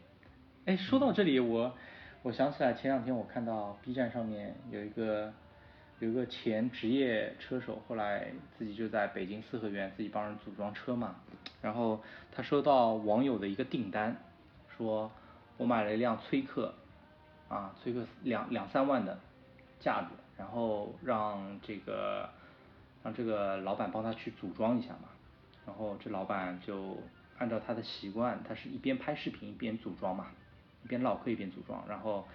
[0.66, 1.74] 哎，说到这里，我
[2.22, 5.32] 我想起来前两天我看到 B 站上面有一个
[5.98, 11.16] 有一个前职业车手，后来自己就在北京四合院自己帮人组装车嘛，
[11.60, 14.16] 然后他收到网友的一个订单，
[14.76, 15.10] 说
[15.56, 16.74] 我买了一辆崔克，
[17.48, 19.18] 啊，崔克两两三万的
[19.86, 22.28] 架子，然后让这个
[23.04, 25.08] 让这个老板帮他去组装一下嘛。
[25.64, 26.98] 然后这老板就
[27.38, 30.26] 按照他的习惯，他是一边拍视频一边组装嘛，
[30.84, 31.84] 一边唠嗑一边组装。
[31.88, 32.26] 然后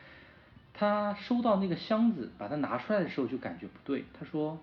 [0.73, 4.05] 他收到那个箱子，把它拿出来的时候就感觉不对。
[4.17, 4.57] 他说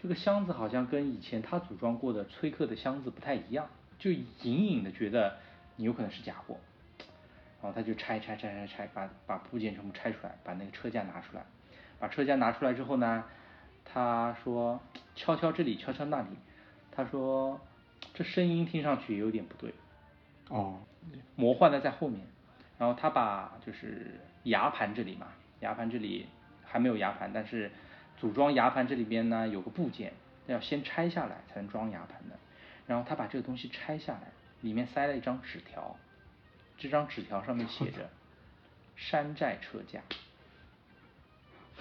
[0.00, 5.36] 这个箱子好像跟以前他组装过的崔克的箱子不太一样，就隐隐的觉得
[5.76, 6.56] 你有可能是假货。
[7.60, 11.44] 然后他就拆拆拆拆拆，把把部件全部拆出来，把那个车架拿出来。
[11.98, 13.24] 把车架拿出来之后呢，
[13.84, 14.80] 他说
[15.14, 16.28] 敲敲这里，敲敲那里。
[16.92, 17.60] 他说
[18.14, 19.74] 这声音听上去也有点不对。
[20.48, 20.80] 哦，
[21.34, 22.26] 魔幻的在后面。
[22.78, 25.28] 然后他把就是牙盘这里嘛，
[25.60, 26.26] 牙盘这里
[26.64, 27.70] 还没有牙盘，但是
[28.18, 30.12] 组装牙盘这里边呢有个部件
[30.46, 32.36] 要先拆下来才能装牙盘的。
[32.86, 34.28] 然后他把这个东西拆下来，
[34.60, 35.96] 里面塞了一张纸条。
[36.78, 38.10] 这张纸条上面写着
[38.94, 40.00] “山寨车架”。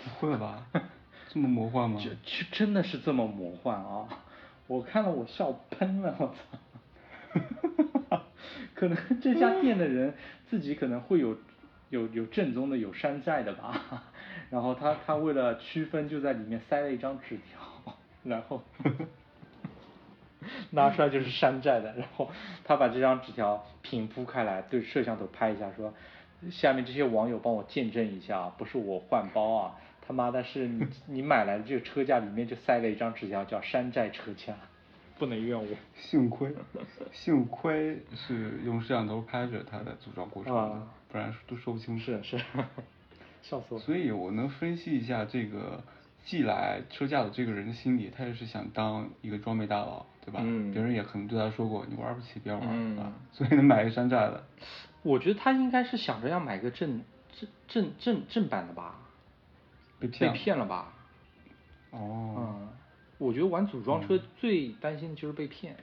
[0.04, 0.68] 不会吧？
[1.30, 2.00] 这么魔幻吗？
[2.02, 4.08] 就就真的是这么魔幻啊！
[4.68, 6.34] 我看了我笑喷了，我
[8.10, 8.22] 操！
[8.74, 10.14] 可能这家店的人
[10.50, 11.38] 自己可能会有
[11.90, 14.04] 有有正宗的有山寨的吧，
[14.50, 18.62] 然后他他为了区分就在里面塞了一张纸条，然后
[20.72, 22.32] 拿出来就是山寨的，然后
[22.64, 25.94] 他把这张纸条平铺开来对摄像头拍一下说，
[26.52, 29.76] 下面这些网友帮我见证一下，不是我换包啊。
[30.08, 34.54] 他妈的是你你买来的这个车架里面就塞了一张纸条，叫山寨车架，
[35.18, 35.68] 不能怨我。
[35.96, 36.54] 幸亏，
[37.12, 41.98] 幸亏是用摄像头拍着它的组装过程的，不然都说不清。
[41.98, 42.38] 是是，
[43.42, 43.80] 笑死我。
[43.80, 45.84] 所以我能分析一下这个
[46.24, 50.40] 寄来车架的这个人的心理，他也是想当一个装备大佬，对吧？
[50.44, 50.72] 嗯。
[50.72, 52.62] 别人也可能对他说过，你玩不起别玩，
[53.00, 54.44] 啊，所以能买个山寨的。
[55.06, 59.00] 我觉得他应该是想着要买个正正正正正版的吧。
[60.00, 60.92] 被骗了吧？
[61.92, 62.70] 哦，嗯，
[63.20, 65.78] 我觉得玩组装车最担心的就是被骗。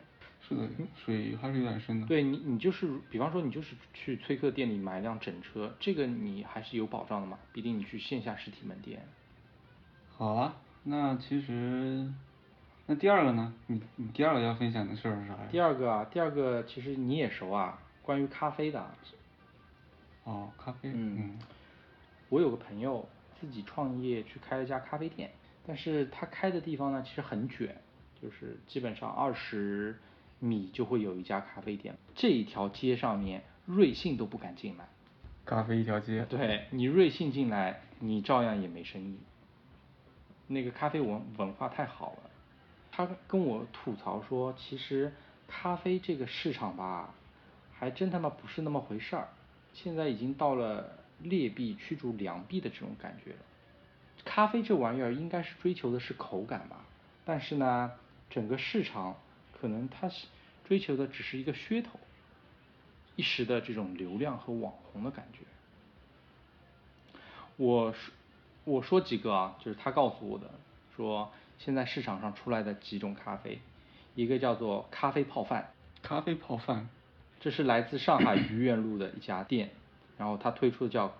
[0.46, 2.06] 是的，水还是有点深的。
[2.08, 9.06] 对你，你就是比方说你就是去崔克店里买一辆整车，这个你还是有保障的嘛，毕竟你去线下实体门店。
[10.16, 12.12] 好啊，那其实
[12.87, 13.54] 那第二个呢？
[13.68, 15.48] 你你第二个要分享的事儿是啥呀？
[15.50, 18.84] 第二个啊，第二个其实你也熟啊，关于咖啡的。
[20.24, 20.90] 哦，咖啡。
[20.92, 21.38] 嗯。
[22.28, 23.08] 我有个朋友。
[23.40, 25.28] 自己创业去开了一家咖啡店，
[25.66, 27.76] 但是他开的地方呢，其实很卷，
[28.22, 29.98] 就是基本上二十
[30.38, 34.86] 米就会有一家咖啡店，这一条街上面瑞幸都不敢进来。
[35.44, 36.24] 咖啡一条街。
[36.30, 39.18] 对你瑞幸进来，你照样也没生意。
[40.46, 42.30] 那个咖啡文文化太好了，
[42.92, 45.12] 他跟我吐槽说，其实
[45.48, 47.12] 咖啡这个市场吧，
[47.82, 49.26] 还真他妈不是那么回事儿，
[49.74, 51.02] 现在已经到了。
[51.22, 53.38] 劣币驱逐良币的这种感觉了，
[54.24, 56.84] 咖啡这玩意儿应该是追求的是口感吧，
[57.24, 57.92] 但是呢，
[58.28, 59.16] 整个市场
[59.52, 60.26] 可能它是
[60.64, 62.00] 追求的只是一个噱头，
[63.14, 65.44] 一时的这种流量和网红的感觉。
[67.56, 68.12] 我说
[68.64, 70.50] 我说几个啊，就是他告诉我的，
[70.96, 73.60] 说现在市场上出来的几种咖啡，
[74.16, 76.88] 一个叫做咖啡泡饭，咖啡泡饭，
[77.42, 79.68] 这是来自上海愚园路的一家店。
[80.16, 81.12] 然后它推出的叫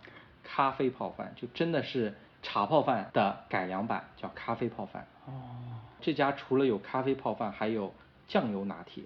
[0.45, 5.09] 咖啡泡饭，就真的是茶泡饭的改良版，叫咖啡泡饭。
[5.27, 5.33] 哦。
[6.01, 7.93] 这家除了有咖啡泡饭，还有
[8.29, 9.03] 酱油拿铁、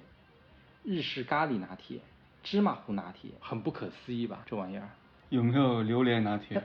[0.82, 2.00] 日式咖喱拿铁、
[2.42, 4.42] 芝麻糊拿铁，很不可思议吧？
[4.44, 4.88] 这玩意儿。
[5.30, 6.62] 有没有榴莲拿铁？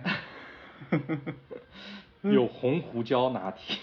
[2.22, 3.78] 有红胡椒拿铁。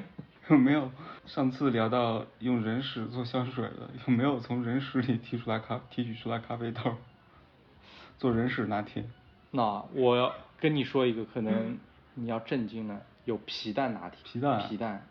[0.48, 0.90] 有没有
[1.26, 3.90] 上次聊到用人屎做香水了？
[4.06, 6.96] 有没有从人屎里提出来咖提取出来咖啡豆？
[8.18, 9.04] 做人屎拿铁，
[9.50, 11.78] 那我要跟你说一个，可能
[12.14, 14.18] 你要震惊了，有皮蛋拿铁。
[14.24, 14.68] 皮蛋。
[14.68, 15.06] 皮蛋，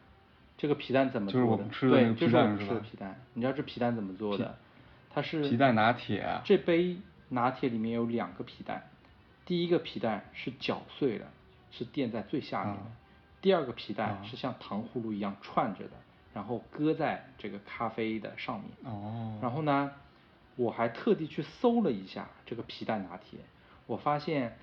[0.57, 1.47] 这个皮蛋怎么做的？
[1.47, 2.81] 就是我们吃的那个皮蛋是吧？
[2.81, 4.55] 皮蛋，你知道这皮蛋怎么做的？
[5.13, 6.41] 它是皮蛋拿铁。
[6.45, 6.97] 这杯
[7.29, 8.83] 拿铁里面有两个皮蛋，
[9.45, 11.25] 第一个皮蛋是搅碎的，
[11.71, 12.81] 是垫在最下面的；
[13.43, 15.91] 第二个皮蛋是像糖葫芦一样串着的，
[16.33, 18.69] 然后搁在这个咖啡的上面。
[18.91, 19.37] 哦。
[19.39, 19.91] 然后呢？
[20.55, 23.39] 我还特地去搜了一下这个皮蛋拿铁，
[23.87, 24.55] 我发现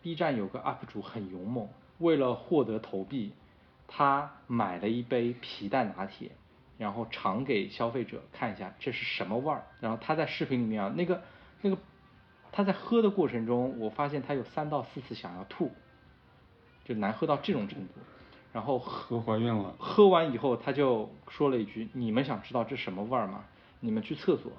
[0.00, 1.68] B 站有个 UP 主很勇猛，
[1.98, 3.32] 为了获得投币，
[3.88, 6.30] 他买了一杯皮蛋拿铁，
[6.78, 9.64] 然后尝给消费者看一下这是什么味儿。
[9.80, 11.20] 然后他在视频里面啊，那个
[11.60, 11.76] 那个
[12.52, 15.72] 他在喝的过程中，我发现他有三到四次想要吐，
[16.84, 17.94] 就难喝到这种程度。
[18.52, 19.74] 然后喝怀孕了。
[19.78, 23.44] 喝完以后他就说了一句：“你们想知道这什么味儿吗？
[23.80, 24.52] 你们去厕所。”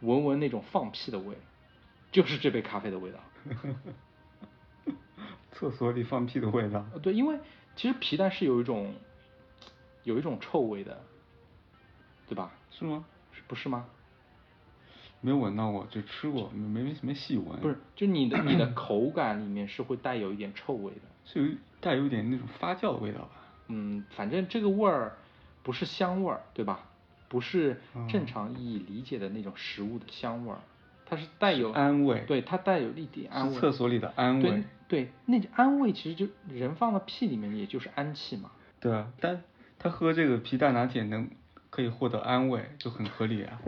[0.00, 1.36] 闻闻那种放屁的味，
[2.10, 3.18] 就是这杯咖啡的味道。
[5.52, 6.84] 厕所里放屁的味道。
[7.02, 7.38] 对，因为
[7.76, 8.94] 其实皮蛋是有一种，
[10.04, 11.02] 有一种臭味的。
[12.28, 12.52] 对吧？
[12.70, 13.04] 是吗？
[13.32, 13.84] 是不是吗？
[15.20, 17.60] 没有闻到过，就吃过，没没没细闻。
[17.60, 21.00] 不是，就你的你的口感里面是会带有一点臭味的。
[21.26, 23.32] 是有带有一点那种发酵的味道吧？
[23.70, 25.12] 嗯，反正这个味儿
[25.62, 26.80] 不是香味儿，对吧？
[27.28, 30.58] 不是嗯正常意义理解的那种食物的香味儿，
[31.06, 33.54] 它是带有安慰对，它带有一点安慰。
[33.54, 34.64] 厕所里的安对慰。
[34.88, 38.50] 对，那安慰其实就人放到屁里面，也就是氨气嘛。
[38.80, 39.42] 对啊，但
[39.78, 41.30] 他喝这个皮蛋拿铁能
[41.70, 43.60] 可以获得安慰，就很合理啊。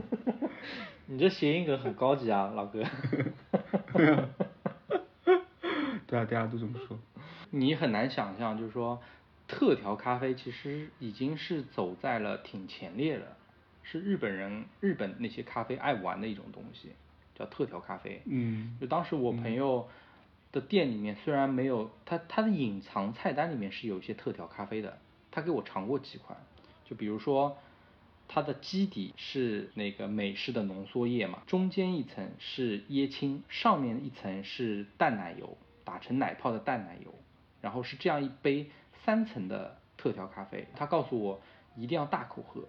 [1.07, 2.83] 你这谐音梗很高级啊，老哥。
[6.07, 6.99] 对啊，大家都这么说。
[7.51, 9.01] 你很难想象，就是说，
[9.47, 13.37] 特调咖啡其实已经是走在了挺前列的，
[13.83, 16.91] 是日本人日本那些咖啡爱玩的一种东西，
[17.35, 18.23] 叫特调咖啡。
[18.27, 19.89] 嗯就当时我朋友
[20.53, 24.99] 的店里面虽然没有他他的隐藏菜单里面是有一些特调咖啡的，
[25.31, 26.39] 他给我尝过几款，
[26.85, 27.57] 就比如说。
[28.29, 37.13] 它的基底是那个美式的浓缩液嘛，中间一层是椰青，上面一层是淡奶油，打成奶泡的淡奶油，
[37.61, 38.71] 然后是这样一杯
[39.05, 40.67] 三层的特调咖啡。
[40.75, 41.41] 他告诉我
[41.77, 42.63] 一定要大口喝，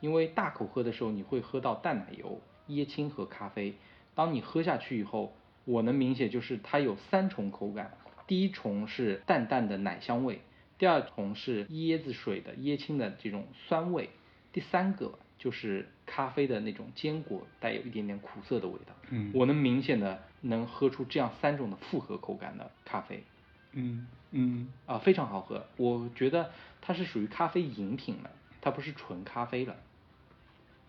[0.00, 3.74] 因为大口喝的时候你会喝到淡奶油、椰青和咖啡。
[4.14, 5.34] 当你喝下去以后，
[5.64, 7.92] 我能明显就是它有三重口感，
[8.26, 10.40] 第一重是淡淡的奶香味，
[10.76, 14.10] 第二重是椰子水的椰青的这种酸味。
[14.52, 23.24] 第三个就是咖啡的那种坚果带有一点点苦涩的味道，嗯我能明显的能喝出这样三种的复合口感的咖啡，
[23.72, 28.30] 嗯嗯啊、非常好喝，我觉得它是属于咖啡饮品了，
[28.60, 29.76] 它不是纯咖啡了。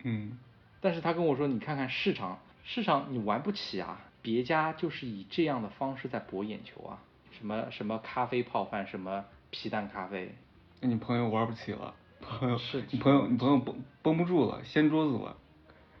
[0.02, 0.38] 嗯
[0.80, 6.98] 但是他跟我说，你看看市场，市场你玩不起啊，别家就是以这样的方式在博眼球啊，
[7.32, 10.34] 什么什么咖啡泡饭，什么皮蛋咖啡，
[10.82, 15.36] 那你朋友玩不起了，朋友是你朋友你朋友绷绷不住了，掀桌子了。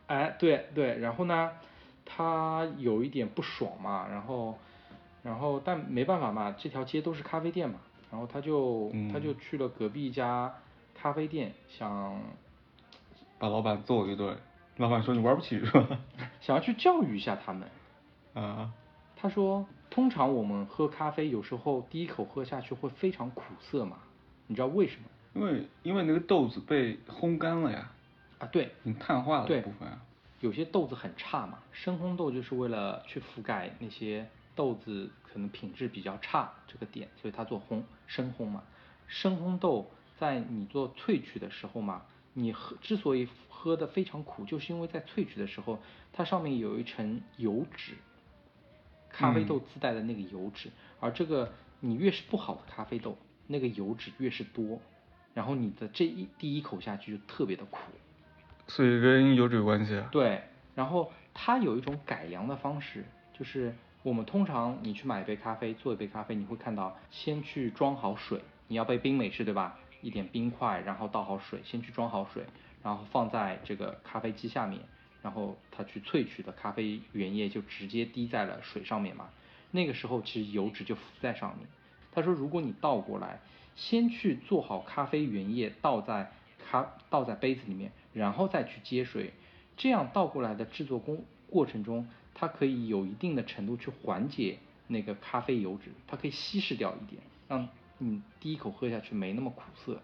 [0.06, 1.50] 哎，对对，然后呢，
[2.04, 4.58] 他有一点不爽嘛，然后，
[5.24, 7.80] 然后但没办法嘛，这条街都是咖啡店嘛，
[8.12, 10.54] 然后他就、他就嗯去了隔壁一家
[10.94, 12.20] 咖啡店，想
[13.38, 14.36] 把老板揍一顿，
[14.76, 15.98] 老板说你玩不起是吧？
[16.40, 17.68] 想要去教育一下他们。
[18.34, 18.72] 啊，
[19.16, 23.98] 他说，通常我们喝咖啡，有时候第一口喝下去会非常苦涩嘛，
[24.46, 25.08] 你知道为什么？
[25.34, 27.90] 因为因为那个豆子被烘干了呀，
[28.38, 30.00] 啊，对，你碳化了对部分啊。
[30.40, 38.62] 有些豆子很差嘛，深烘豆就是为了去覆盖那些豆子可能品质比较差这个点，所以它做烘深烘嘛。
[39.06, 45.80] 深烘豆在你做萃取的时候嘛，你喝之所以喝的非常苦，就是因为在萃取的时候，
[46.12, 47.94] 它上面有一层油脂，
[49.10, 54.80] 咖啡豆自带的那个油脂，而这个你越是不好的咖啡豆，那个油脂越是多，
[55.34, 57.78] 然后你的这一第一口下去就特别的苦。
[58.66, 60.08] 所以跟油脂有关系啊。
[60.10, 60.42] 对，
[60.74, 63.04] 然后它有一种改良的方式，
[63.38, 68.38] 就是我们通常你去买一杯咖啡，做一杯咖啡，你会看到先去装好水，
[68.68, 69.78] 你要杯冰美式对吧？
[70.02, 72.44] 一点冰块，然后倒好水，先去装好水，
[72.82, 74.78] 然后放在这个咖啡机下面，
[75.22, 79.30] 然后它去萃取的咖啡原液就直接滴在了水上面嘛。
[79.70, 81.66] 那个时候其实油脂就浮在上面。
[82.12, 83.40] 他说，如果你倒过来，
[83.74, 89.32] 先去做好咖啡原液，倒在咖倒在杯子里面，然后再去接水，
[89.78, 97.68] 这样倒过来的制作工过程中，它可以有一定的程度去缓解那个咖啡油脂，它可以稀释掉一点，让
[97.98, 100.00] 你第一口喝下去没那么苦涩。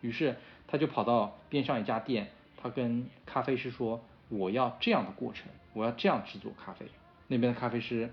[0.00, 6.86] 于是他就跑到边上一家店，他跟咖啡师说：“我要这样的过程，我要这样制作咖啡。”
[7.28, 8.10] 那边的咖啡师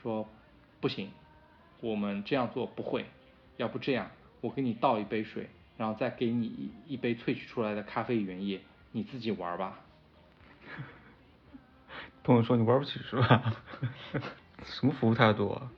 [0.00, 0.28] 说
[0.80, 1.10] ：“不行，
[1.80, 3.06] 我们这样做不会，
[3.56, 8.60] 要不这样，我给你倒一杯水，然后再给你一一杯萃取出来的咖啡原液，
[8.92, 9.80] 你自己玩吧。
[12.26, 13.54] 朋友说你玩不起是吧？
[14.64, 15.70] 什么服务态度啊？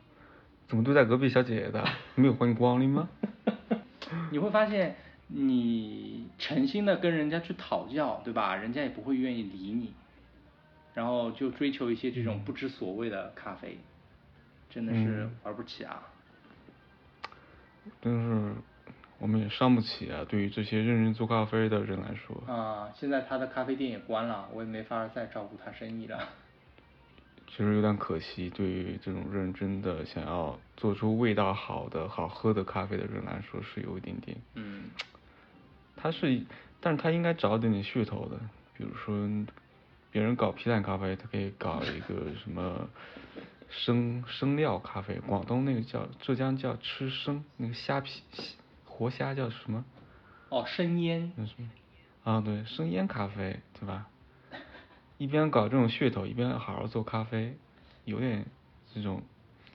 [0.66, 1.86] 怎么对待隔壁小姐姐的？
[2.14, 3.06] 没有欢迎光临吗？
[4.32, 4.96] 你会发现，
[5.26, 8.56] 你诚心的跟人家去讨教，对吧？
[8.56, 9.92] 人家也不会愿意理你，
[10.94, 13.78] 然后就追求一些这种不知所谓的咖啡，
[14.70, 16.02] 真的是嗯玩不起啊。
[18.00, 18.54] 真是
[19.18, 20.24] 我们也伤不起啊！
[20.28, 26.18] 对于这些认真做咖啡的人来说，啊、现在他的咖啡店也关了，我也没法再照顾他生意了。
[27.50, 28.48] 其实有点可惜。
[28.50, 34.36] 对于这种认真的想要做出味道好的、好喝的咖啡的人来说，是有一点点。
[34.54, 34.90] 嗯，
[35.96, 36.42] 他是，
[36.80, 38.38] 但是他应该找一点点噱头的，
[38.76, 39.28] 比如说，
[40.12, 42.88] 别人搞皮蛋咖啡，他可以搞一个什么
[43.68, 48.22] 生生料咖啡，广东那个叫浙江叫吃生，那个虾皮
[48.98, 49.84] 活虾叫什么？
[50.48, 51.70] 哦，生腌那什么？
[52.24, 54.08] 啊，对，生腌咖啡，对吧？
[55.18, 57.56] 一边搞这种噱头，一边好好做咖啡，
[58.04, 58.44] 有点
[58.92, 59.22] 这种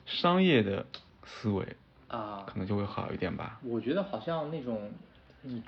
[0.06, 0.86] 商业的
[1.24, 1.66] 思维
[2.10, 3.62] 啊，可能就会好一点吧。
[3.64, 4.92] 我觉得好像那种
[5.42, 5.64] 你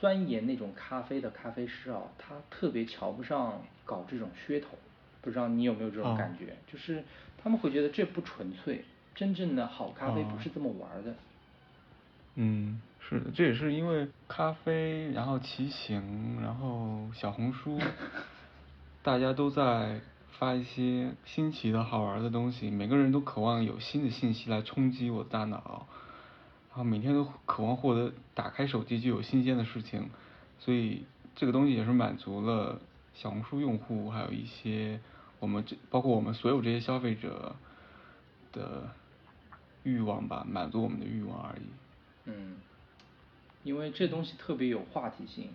[0.00, 4.70] 钻研那种咖啡的咖啡师啊，他特别瞧不上搞这种噱头，
[5.20, 6.56] 不知道你有没有这种感觉？
[6.66, 7.04] 就是
[7.40, 8.84] 他们会觉得这不纯粹，
[9.14, 11.14] 真正的好咖啡不是这么玩的。
[12.38, 17.78] 嗯，是的，这也是因为咖啡，然后骑行，然后小红书。
[19.02, 20.00] 大家都在
[20.32, 25.86] 发一些新奇的好玩的东西，每个人都渴望有新的信息来冲击我的大脑，
[26.70, 30.10] 然后每天都渴望获得打开手机就有新鲜的事情，
[30.58, 32.80] 所以这个东西也是满足了
[33.14, 34.98] 小红书用户，还有一些
[35.38, 37.54] 我们这包括我们所有这些消费者
[38.52, 38.90] 的
[39.84, 41.62] 欲望吧，满足我们的欲望而已。
[42.24, 42.56] 嗯，
[43.66, 45.50] 因为这东西特别有话题性。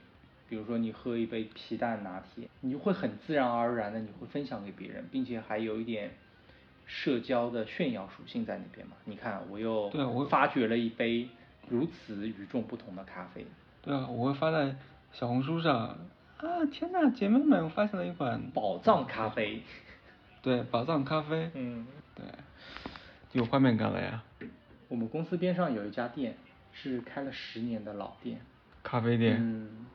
[0.49, 6.11] 比如说你喝一杯皮蛋拿铁，你就会很自然而然的你会分享给别人，并且还有一点
[6.85, 8.97] 社交的炫耀属性在那边嘛。
[9.05, 9.89] 你看我又
[10.29, 11.29] 发掘了一杯
[11.69, 13.45] 如此与众不同的咖啡。
[13.81, 14.75] 对啊，我会发在
[15.13, 15.97] 小红书上
[16.39, 16.65] 啊！
[16.69, 19.61] 天呐，姐妹们，我发现了一款宝藏咖啡。
[20.41, 21.49] 对，宝藏咖啡。
[21.53, 21.87] 嗯。
[22.13, 22.25] 对，
[23.31, 24.21] 有画面感了呀。
[24.89, 26.35] 我们公司边上有一家店，
[26.73, 28.41] 是开了十年的老店。
[28.83, 29.37] 咖啡店。
[29.39, 29.85] 嗯。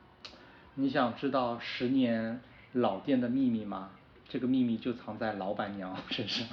[0.75, 2.41] 你想知道十年
[2.73, 3.91] 老店的秘密吗？
[4.29, 6.47] 这个秘密就藏在老板娘身上。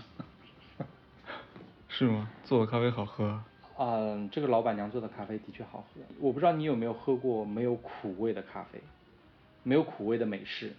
[1.89, 2.29] 是吗？
[2.43, 3.43] 做的咖啡好喝？
[3.77, 6.01] 嗯，这个老板娘做的咖啡的确好喝。
[6.19, 8.79] 我不知道你有没有喝过没有苦味的咖啡，
[9.63, 10.73] 没有苦味的美式。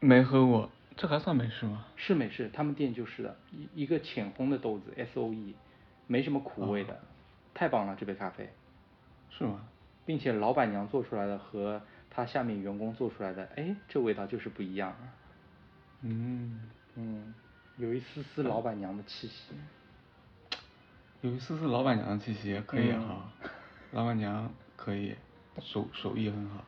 [0.00, 1.84] 没喝过，这还算美式吗？
[1.96, 5.54] 是美式，他们店就是的，一一个浅烘的豆子，S O E，
[6.06, 6.98] 没什么苦味的，
[7.52, 8.48] 太棒了这杯咖啡。
[9.36, 9.60] 是吗？
[10.04, 11.82] 并且老板娘做出来的和。
[12.08, 14.96] 他下面员工做出来的，哎，这味道就是不一样。
[16.00, 16.58] 嗯
[16.94, 17.34] 嗯，
[17.76, 19.52] 有一丝丝老板娘的气息。
[21.20, 23.30] 有一丝丝老板娘的气息，可以哈。
[23.92, 25.14] 老板娘可以，
[25.60, 26.64] 手手艺很好。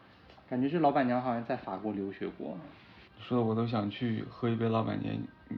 [0.50, 2.58] 感觉这老板娘好像在法国留学过。
[3.18, 5.16] 说的我都想去喝一杯老板娘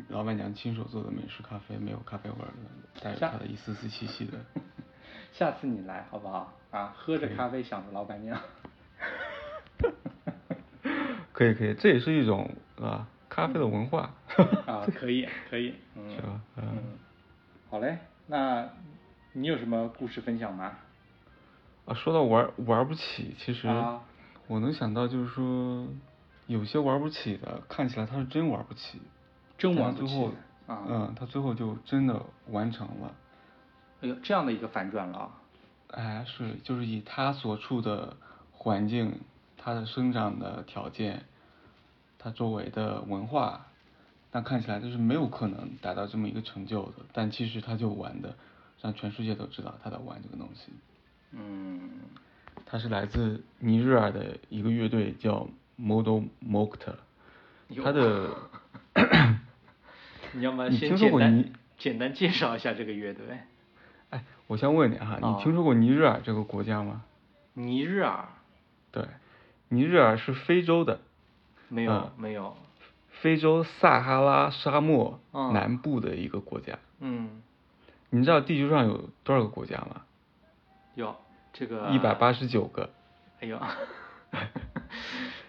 [0.09, 4.39] 老板娘亲手做的美式咖啡，没有咖啡味的，带着她的一丝丝气息的。
[5.33, 6.53] 下次你来好不好？
[6.71, 8.41] 啊，喝着咖啡想着老板娘。
[11.33, 12.51] 可以可以，这也是一种
[12.81, 14.11] 啊咖啡的文化。
[14.67, 16.41] 啊， 可以可以，嗯，是吧？
[16.57, 16.99] 嗯，
[17.71, 18.69] 好嘞，那
[19.33, 20.77] 你有什么故事分享吗？
[21.87, 23.69] 啊，说到玩玩不起，其实
[24.47, 25.87] 我能想到就是说，
[26.47, 29.01] 有些玩不起的，看起来他是真玩不起，
[29.57, 30.31] 真玩不起，
[30.69, 33.15] 嗯，他最后就真的完成了。
[34.03, 35.31] 哎呦，这样的一个反转了。
[35.91, 38.17] 哎，是，就是以他所处的
[38.53, 39.21] 环境。
[39.63, 41.27] 他的生长的条件，
[42.19, 43.67] 他周围的文化，
[44.33, 48.35] 那看起来就是没有可能达到这么一个成就的，但其实他就玩的，
[48.81, 50.73] 让全世界都知道他在玩这个东西。
[51.33, 51.91] 嗯。
[52.65, 56.95] 他是来自尼日尔的一个乐队叫 Model Mokta，
[57.85, 58.31] 他的。
[60.33, 63.27] 你要么先简单简单介绍一下这个乐队。
[64.51, 67.05] 哎，我先问你哈，你听说过尼日尔这个国家吗？
[67.55, 68.25] 尼日尔。
[68.91, 69.07] 对。
[69.69, 70.99] 尼日尔是非洲的，
[71.69, 72.57] 没有没有，
[73.11, 75.21] 非洲撒哈拉沙漠
[75.53, 76.81] 南部的一个国家。
[76.99, 77.43] 嗯，
[78.11, 80.03] 你知道地球上有多少个国家吗？
[80.97, 81.15] 有
[81.53, 82.91] 这个一百八十九个。
[83.39, 83.57] 哎呦，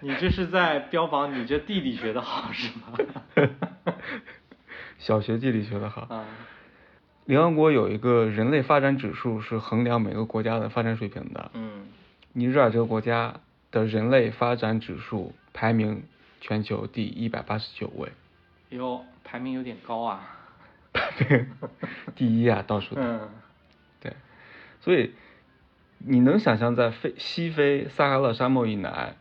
[0.02, 2.94] 你这是在标榜你这地理学的好是吗？
[5.00, 6.08] 小学地理学的好。
[7.32, 11.50] 联合国有一个人类发展指数，是衡量每个国家的发展水平的。
[11.54, 11.88] 嗯，
[12.34, 13.40] 尼日尔这个国家。
[13.72, 16.04] 的人类发展指数排名
[16.42, 18.10] 全球第一百八十九位，
[18.72, 20.28] 哟，排名有点高啊，
[20.92, 21.48] 排名
[22.16, 23.30] 第一啊，倒数的，嗯，
[24.02, 24.14] 对，
[24.82, 25.14] 所以
[26.00, 29.16] 你能想象在非西非撒哈拉沙漠以南，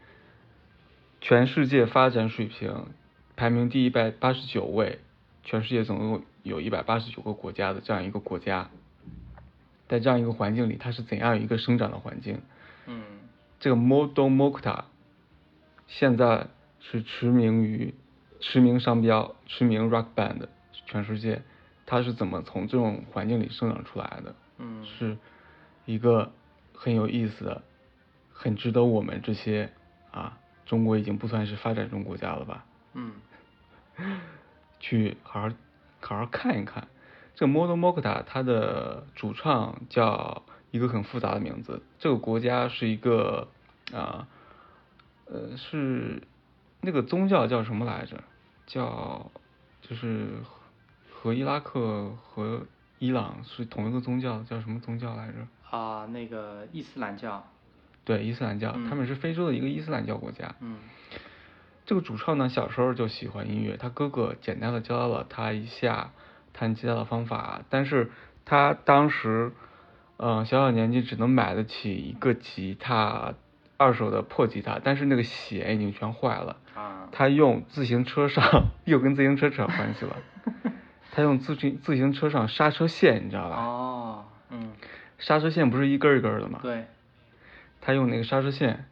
[1.20, 2.86] 全世界发展水平
[3.36, 4.98] 排名第一百八十九位，
[5.44, 8.70] 全世界总共有一百八十九个国家的这样一个国家，
[9.88, 12.40] 在这样一个环境里，它是怎样一个生长的环境？
[12.86, 13.02] 嗯。
[13.58, 14.84] 这个 Model Mokta
[15.86, 16.46] 现在
[16.80, 17.94] 是驰名于
[18.40, 20.46] 驰名商标，驰名 Rock Band，
[20.86, 21.42] 全世界，
[21.84, 24.34] 它是怎么从这种环境里生长出来的？
[24.56, 25.18] 嗯，是
[25.84, 26.32] 一个
[26.72, 27.62] 很有意思的，
[28.32, 29.70] 很值得我们这些
[30.10, 32.64] 啊，中国已经不算是发展中国家了吧？
[32.94, 33.12] 嗯，
[34.80, 35.48] 去好好
[36.00, 36.88] 好好看一看，
[37.34, 40.42] 这个 Model Mokta 它的主创叫。
[40.72, 43.48] 一个很复杂的名字，这个国家是一个
[43.92, 44.28] 啊
[45.26, 46.22] 呃，是
[46.80, 48.22] 那个宗教叫什么来着？
[48.68, 49.32] 叫
[49.82, 50.28] 就是
[51.10, 52.64] 和伊拉克和
[53.00, 55.76] 伊朗是同一个宗教，叫什么宗教来着？
[55.76, 57.44] 啊，那个伊斯兰教。
[58.04, 60.54] 对，伊斯兰教，他们是非洲的一个伊斯兰教国家。
[60.60, 60.78] 嗯。
[61.90, 66.12] 这个主唱呢，小时候就喜欢音乐，他哥哥简单的教了他一下
[66.52, 68.12] 弹吉他的方法，但是
[68.44, 69.50] 他当时，
[70.16, 73.34] 嗯，小小年纪只能买得起一个吉他，
[73.76, 76.58] 二手的破吉他，但是那个弦已经全坏了。
[76.76, 77.08] 啊。
[77.10, 80.16] 他用自行车上 又跟自行车扯上关系了，
[81.10, 83.56] 他用自行自行车上刹车线，你知道吧？
[83.56, 84.70] 哦，嗯。
[85.18, 86.60] 刹车线不是一根一根的吗？
[86.62, 86.84] 对。
[87.80, 88.86] 他用那个刹车线。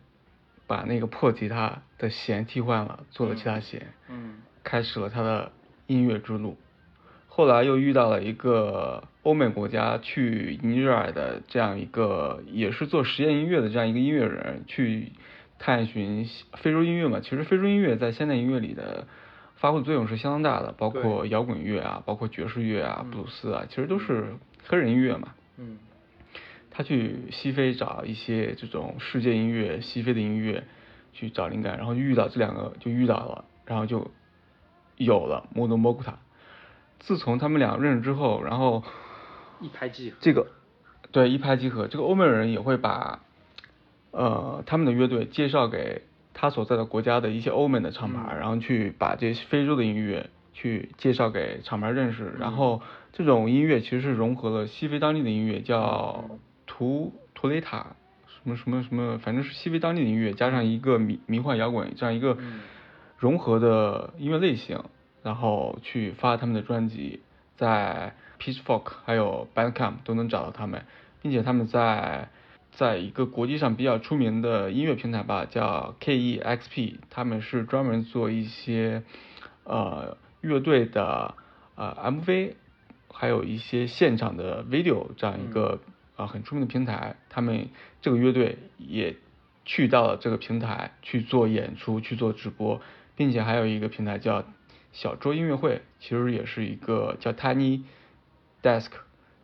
[0.68, 5.50] 把那个破吉他的弦替换了，做了其他弦，嗯，开始了他的
[5.86, 6.56] 音乐之路。
[7.26, 15.12] 后来又遇到了一个欧美国家去尼日尔的这样一个，也是做实验音乐的这样一个音乐人，去
[15.58, 17.20] 探寻非洲音乐嘛。
[17.20, 19.06] 其实非洲音乐在现代音乐里的
[19.56, 24.34] 发挥作用是相当大的，包括摇滚乐啊，包括爵士乐啊，布鲁斯啊，其实都是
[24.66, 25.28] 黑人音乐嘛。
[25.56, 25.78] 嗯。
[26.78, 30.62] 他去西非找一些这种世界音乐、西非的音乐
[31.12, 34.12] 去找灵感，然后遇到这两个就遇到了，然后就
[34.96, 36.20] 有了摩多莫古塔。
[37.00, 38.84] 自从他们俩认识之后，然后
[39.60, 40.18] 一拍即合。
[40.20, 40.52] 这个
[41.10, 43.24] 对一拍即合，这个欧美人也会把
[44.12, 46.02] 呃他们的乐队介绍给
[46.32, 52.36] 他所在的国家的一些欧美的厂牌，然后去把这些非洲的音乐去介绍给厂牌认识。
[52.38, 56.24] 然后这种音乐其实是融合了西非当地的音乐，叫。
[56.78, 57.96] 图图雷塔
[58.28, 62.38] 什么什么什么，反正是西非当地的音乐，加上一个迷迷幻摇滚这样一个
[63.18, 64.84] 融合的音乐类型，
[65.24, 67.20] 然后去发他们的专辑，
[67.56, 70.84] 在 Pitchfork 还有 Bandcamp 都能找到他们，
[71.20, 72.28] 并且他们在
[72.70, 79.02] 在一个国际上比较出名的音乐平台吧，叫 KEXP，他们是专门做一些
[79.64, 81.34] 呃乐队的
[81.74, 82.52] 呃 MV，
[83.12, 85.80] 还有一些现场的 video 这样一个。
[86.18, 87.68] 啊，很出名的平台，他们
[88.02, 89.14] 这个乐队也
[89.64, 92.80] 去到了这个平台去做演出、去做直播，
[93.14, 94.44] 并且还有一个平台叫
[94.92, 97.82] 小桌音乐会，其实也是一个叫 Tiny
[98.64, 98.88] Desk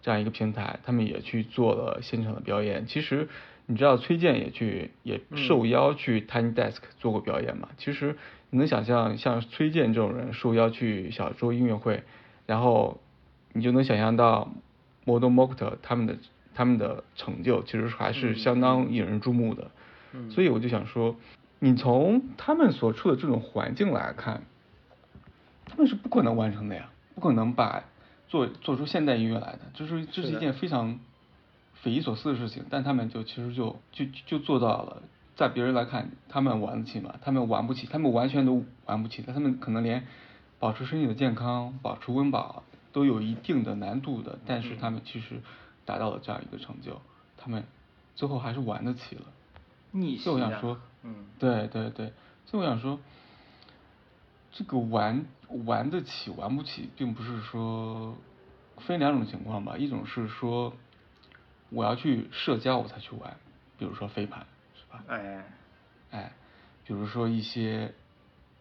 [0.02, 2.86] 这样一个平台，他们也去做了现场的表演。
[2.86, 3.28] 其实
[3.66, 7.68] 你知道崔健也去也受邀去 Tiny Desk 做过表演嘛？
[7.78, 8.16] 其实
[8.50, 12.02] 你能想象像崔健这种人受邀去小桌音乐会，
[12.46, 13.00] 然后
[13.52, 14.52] 你就能想象到
[15.04, 16.16] Model m o k t e 他们的。
[16.54, 19.70] 他们的成就其实还是相当引人注目的，
[20.30, 21.16] 所以我就想说，
[21.58, 24.42] 你从他们所处的这种环境来看，
[25.64, 27.82] 他们是不可能完成的呀，不可能把
[28.28, 31.00] 做做出现代音乐来的，就是这是一件非常
[31.74, 35.02] 匪夷所思的事情，但他们就其实就就就做到了，
[35.34, 37.16] 在别人来看，他们玩得起吗？
[37.20, 40.06] 他们玩不起，他们完全都玩不起，他们可能连
[40.60, 45.40] 保持身体的健康、保持温饱都有一定的难度的，但是他们其实。
[45.84, 47.00] 达到了这样一个成就，
[47.36, 47.64] 他们
[48.14, 49.22] 最后还是玩得起了。
[50.18, 52.12] 所以我想说，嗯，对对对，
[52.46, 52.98] 所以我想说，
[54.50, 55.24] 这个玩
[55.64, 58.16] 玩得起玩不起，并不是说
[58.78, 59.76] 分两种情况吧。
[59.76, 60.72] 一种是说
[61.70, 63.36] 我要去社交我才去玩，
[63.78, 65.04] 比如说飞盘，是吧？
[65.06, 65.44] 哎
[66.10, 66.32] 哎，
[66.84, 67.94] 比如说一些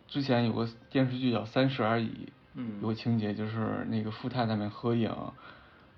[0.08, 2.10] 之前有个电视剧叫《三十而已》，
[2.54, 5.12] 嗯，有个情节就是那个富太太们合影。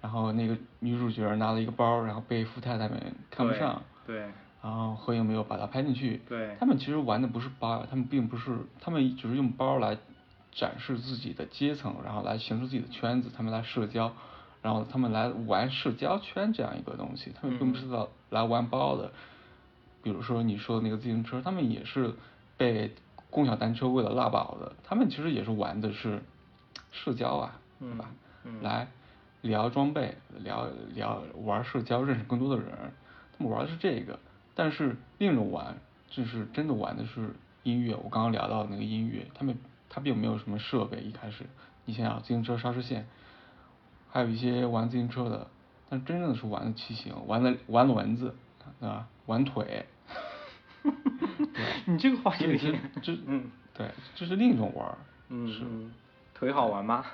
[0.06, 4.20] 然后那个女主角拿了一个包，然后被富太太们看不上，对，
[4.62, 9.98] 然后合影没有把她拍进去，对，他们其实玩的不是包，他们并不是，他们只是用包来
[10.52, 14.14] 展示自己的阶层，然后来形成自己的圈子，他们来社交，
[14.62, 19.12] 然后他们来玩社交圈这样一个东西，他们并不是来来玩包的。
[20.04, 22.14] 比如说你说的那个自行车，他们也是
[22.58, 22.94] 被
[23.32, 26.22] 共享单车为了拉宝的，他们其实也是玩的是
[26.92, 28.06] 社交啊，对吧？
[28.62, 28.88] 来。
[29.46, 32.72] 聊装备，聊聊玩社交，认识更多的人，
[33.38, 34.20] 他们玩的是这个。
[34.56, 35.78] 但是另一种玩，
[36.10, 37.30] 就是真的玩的是
[37.64, 37.96] 音乐。
[37.96, 39.58] 我刚刚聊到的那个音乐，他们
[39.90, 41.46] 他并没有什么设备，一开始，
[41.86, 43.06] 你想想自行车刹车线，
[44.10, 45.48] 还有一些玩自行车的，
[45.90, 48.34] 但真正的是玩的骑行，玩的玩轮子，
[48.80, 49.08] 对吧？
[49.28, 49.86] 玩腿。
[51.86, 54.98] 你这个话有点，这嗯，对，这是另一种玩。
[55.30, 55.92] 嗯，
[56.34, 57.06] 腿好玩吗？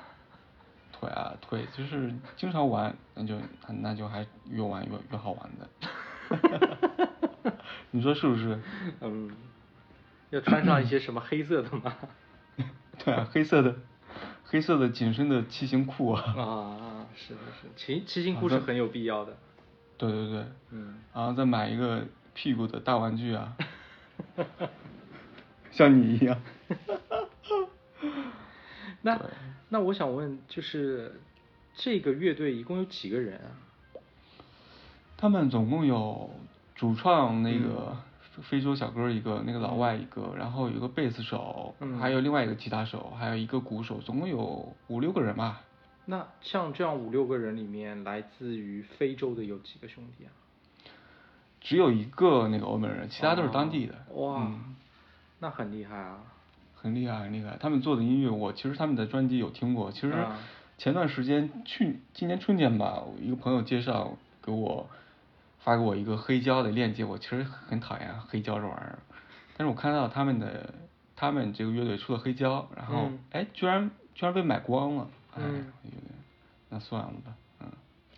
[1.02, 3.36] 腿啊腿，就是经常玩，那就
[3.82, 7.18] 那就还越玩越越好玩的，
[7.90, 8.60] 你说是不是？
[9.02, 9.32] 嗯，
[10.30, 11.96] 要穿上一些什么黑色的吗？
[13.04, 13.76] 对啊，黑色的，
[14.44, 16.22] 黑色的紧身的骑行裤啊。
[16.38, 19.36] 啊，是是是，骑骑行裤是很有必要的。
[19.98, 20.46] 对对对。
[20.70, 21.00] 嗯。
[21.14, 23.58] 然后再买一个屁股的大玩具啊。
[25.72, 26.40] 像你一样。
[29.02, 29.20] 那
[29.74, 31.22] 那我想问，就是
[31.76, 33.56] 这个乐队一共有几个人啊？
[35.16, 36.30] 他们总共有
[36.76, 37.96] 主创那个
[38.38, 45.62] 嗯非洲小哥一个，那个老外一个，然后有个贝斯手，嗯还有另外一个吉他手，还有一个鼓手，总共有五六个人吧。
[46.04, 50.32] 那像这样五六个人里面，来自于非洲的有几个兄弟啊？
[51.62, 53.94] 只有一个那个欧美人，其他都是当地的。
[54.10, 54.76] 哦哇，嗯
[55.40, 56.20] 那很厉害啊！
[56.82, 57.58] 很厉害，很厉害。
[57.60, 59.92] 他们做的音乐，我其实他们的专辑有听过。
[59.92, 60.38] 其实啊。
[60.78, 64.90] 前段时间去今年春天吧，我一个朋友介绍给我
[65.60, 68.98] 发给我一个黑胶的链接，我其实很讨厌黑胶这玩意儿，
[69.56, 70.74] 但是我看到他们的
[71.16, 73.20] 他们这个乐队出了黑胶，然后嗯。
[73.30, 75.72] 哎、居然居然被买光了，哎，嗯。
[75.84, 76.04] 有点
[76.70, 77.68] 那算了吧，嗯，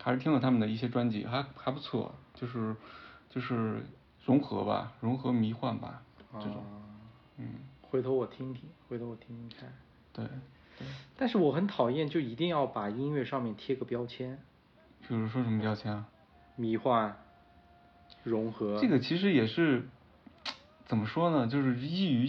[0.00, 2.74] 还是听了他们的一些专辑，还还不错，就是
[3.28, 3.84] 就是
[4.24, 6.00] 融合吧，融合迷幻吧，
[6.32, 6.80] 这种，啊。
[7.36, 7.46] 嗯，
[7.94, 9.72] 回头我听听，回头我听听看。
[10.12, 10.24] 对。
[10.76, 10.84] 对
[11.16, 14.36] 但是我很讨厌，就一定要把音乐上面贴个标签，
[15.06, 16.08] 比如说什么标签啊？
[16.56, 17.16] 迷幻、
[18.24, 18.80] 融合。
[18.80, 19.86] 这个其实也是
[20.86, 21.46] 怎么说呢？
[21.46, 22.28] 就是易于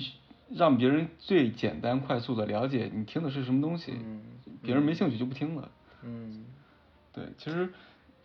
[0.52, 4.22] 让别人最简单快速的了解你听的是什么东西，嗯
[4.62, 5.72] 别人没兴趣就不听了。
[6.04, 6.46] 嗯，
[7.12, 7.74] 对，其实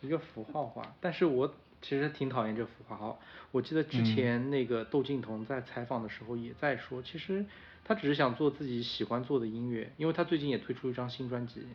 [0.01, 3.17] 一个符号化，但是我其实挺讨厌这幅画哦。
[3.51, 7.45] 我记得之嗯前那个窦靖童在采访的时候也在说，其实
[7.83, 11.65] 他只是想做自己喜欢做的音乐，因为他最近也推出一张新专辑，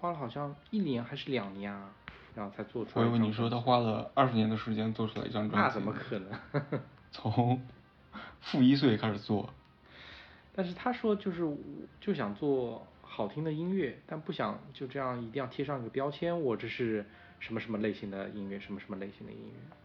[0.00, 1.90] 花了好像一年还是两年啊，
[2.34, 3.04] 然后才做出来。
[3.04, 6.80] 我以为你说他花了二十年的时间做出来一张专辑，那怎么可能？
[7.12, 7.62] 从
[8.40, 9.52] 负一岁开始做，
[10.54, 11.46] 但是他说就是
[12.00, 17.06] 就想做好听的音乐，但不想就这样一定要贴上一个标签，我这是
[17.42, 19.76] 什么什么类型的音乐，什么什么类型的音乐。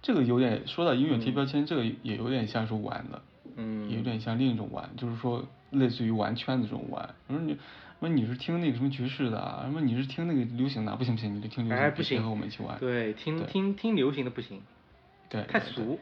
[0.00, 3.22] 这个有点说到音乐贴标签，这个也有点像是玩的，
[3.56, 7.14] 嗯也有点像另一种玩，就是说类似于玩圈子这种玩。
[7.26, 7.58] 我说你，
[7.98, 12.78] 我说你是听那个什么爵士的啊，什么你是听那个流行的啊，不行不行，你就听流行哎，不行，别和我们一起玩。
[12.78, 14.62] 对，听对听听流行的不行，
[15.28, 15.98] 对，太俗。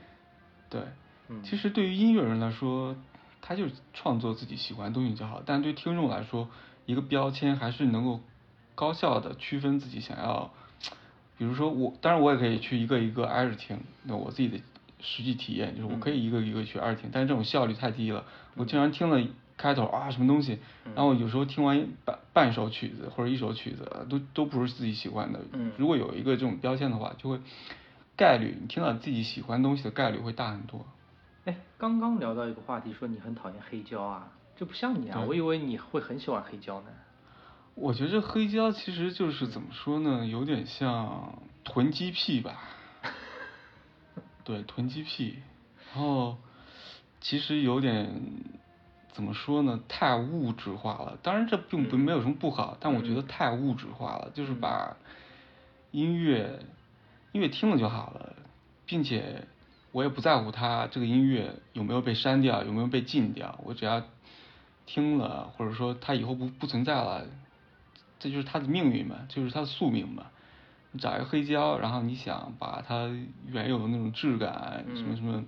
[0.68, 0.82] 对，
[1.28, 2.94] 嗯其实对于音乐人来说，
[3.40, 5.42] 他就是创作自己喜欢的东西就好。
[5.46, 6.48] 但对听众来说，
[6.86, 8.20] 一个标签还是能够
[8.74, 10.52] 高效的区分自己想要。
[11.36, 14.58] 比如说我，当然我也可以去一个一个挨着听，那我自己的
[15.00, 18.24] 实际体验就是我可以一个一个去挨着听，但是这种效率太低了。
[18.54, 19.20] 我经常听了
[19.56, 20.58] 开头啊什么东西，
[20.94, 25.40] 然后有时候听完半半首曲子或者一首曲子，都都不是自己喜欢的。
[25.52, 27.40] 嗯如果有一个这种标签的话，就会
[28.16, 30.86] 概率你听到自己喜欢东西的概率会大很多。
[31.44, 36.86] 哎，刚刚聊到一个话题，说你很讨厌黑胶啊，这不像你啊，我以为你会很喜欢黑胶呢。
[37.76, 42.60] 我觉得黑胶其实就是怎么说呢，有点像囤积癖吧。
[44.44, 45.38] 对，囤积癖，
[45.92, 46.36] 然后
[47.20, 48.22] 其实有点
[49.12, 51.18] 怎么说呢，太物质化了。
[51.22, 54.96] 当然这并不没有什么不好，但我觉得太物质化了，就是把
[55.90, 56.60] 音乐
[57.32, 58.36] 音乐听了就好了，
[58.86, 59.46] 并且
[59.92, 64.02] 我也不在乎它这个音乐有没有被删掉，有没有被禁掉，我只要
[64.86, 67.26] 听了，或者说它以后不不存在了，
[68.24, 70.24] 这就是它的命运嘛，就是它的宿命嘛。
[70.92, 73.10] 你找一个黑胶，然后你想把它
[73.46, 75.44] 原有的那种质感，什么什么，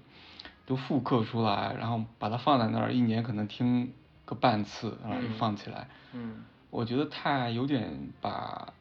[0.67, 3.95] 都复刻出来，然后把它放在那儿，一年可能听
[4.27, 5.89] 个半次，然后就放起来。
[6.13, 8.75] 嗯我觉得太有点把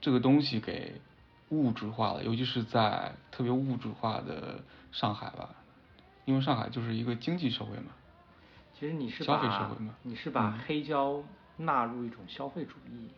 [0.00, 1.00] 这个东西给
[1.50, 5.50] 物质化了，尤其是在特别物质化的上海吧，
[6.24, 7.92] 因为上海就是一个经济社会嘛。
[8.74, 11.22] 其实你是消费把社会嘛你是把嗯黑胶
[11.60, 13.08] 纳入一种消费主义。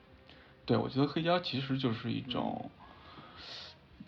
[0.64, 2.70] 对，我觉得黑胶其实就是一种，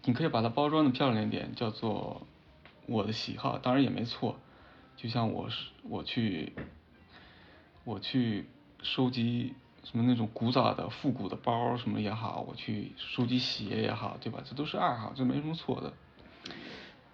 [0.05, 2.27] 你可以把它包装的漂亮一点，叫做
[2.87, 4.39] 我的喜好，当然也没错。
[4.97, 6.53] 就像我是我去
[7.83, 8.47] 我去
[8.83, 14.41] 收集什么那种古早的复古的包什么也好，我去收集鞋也好，对吧？
[14.45, 15.93] 这都是爱好，这没什么错的。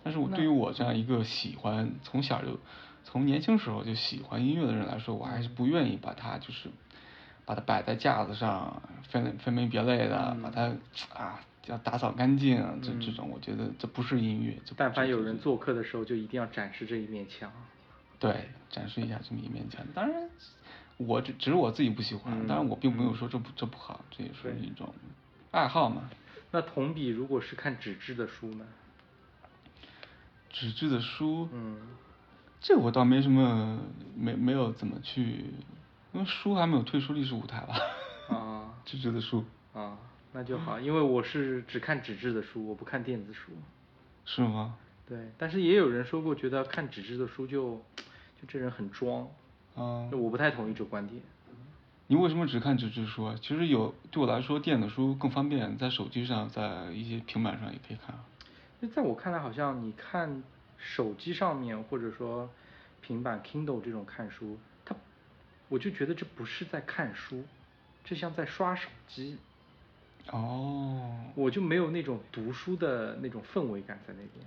[0.02, 2.58] 但是我对于我这样一个喜欢从小就
[3.04, 6.70] 从年轻时候就喜欢音乐的人来说，我还是不愿意把它就是
[7.44, 10.72] 把它摆在架子上，分分门别类的，把它
[11.14, 14.56] 啊要打扫干净，这这种我觉得这不是音乐。
[14.64, 17.50] 这但凡有人做客的时候，就一定要展示这一面墙。
[18.18, 19.84] 对，展示一下这么一面墙。
[19.94, 20.28] 当然，
[20.98, 24.92] 我只只是我自己不喜欢，嗯当然我并没有说这不这不好，这也是一种
[25.50, 26.10] 爱好嘛。
[26.50, 28.66] 那同比，如果是看纸质的书呢？
[30.50, 31.78] 纸质的书，嗯，
[32.60, 33.78] 这我倒没什么
[34.16, 35.44] 没没有怎么去，
[36.12, 37.76] 因为书还没有退出历史舞台吧。
[38.28, 39.96] 啊纸质的书啊，
[40.32, 43.52] 那就好，因为我是只看纸质的书，我不看电子书。
[44.24, 44.76] 是吗？
[45.06, 47.76] 对，但是也有人说过，觉得看纸质的书就
[48.40, 49.28] 就这人很装。
[49.76, 51.20] 啊就，我不太同意这观点。
[52.08, 53.36] 你为什么只看纸质书啊？
[53.40, 58.24] 其实有对我来说，电子书更方便，在手机上，在一些平板上也可以看啊。
[58.82, 60.42] 就在我看来，好像你看
[60.76, 62.50] 手机上面或者说
[63.00, 64.69] 平板 Kindle 这种看书，它
[65.70, 67.42] 我就觉得这不是在看书，
[68.04, 69.38] 这像在刷手机。
[70.30, 74.46] 哦，我就没有那种读书的那种氛围感在那边。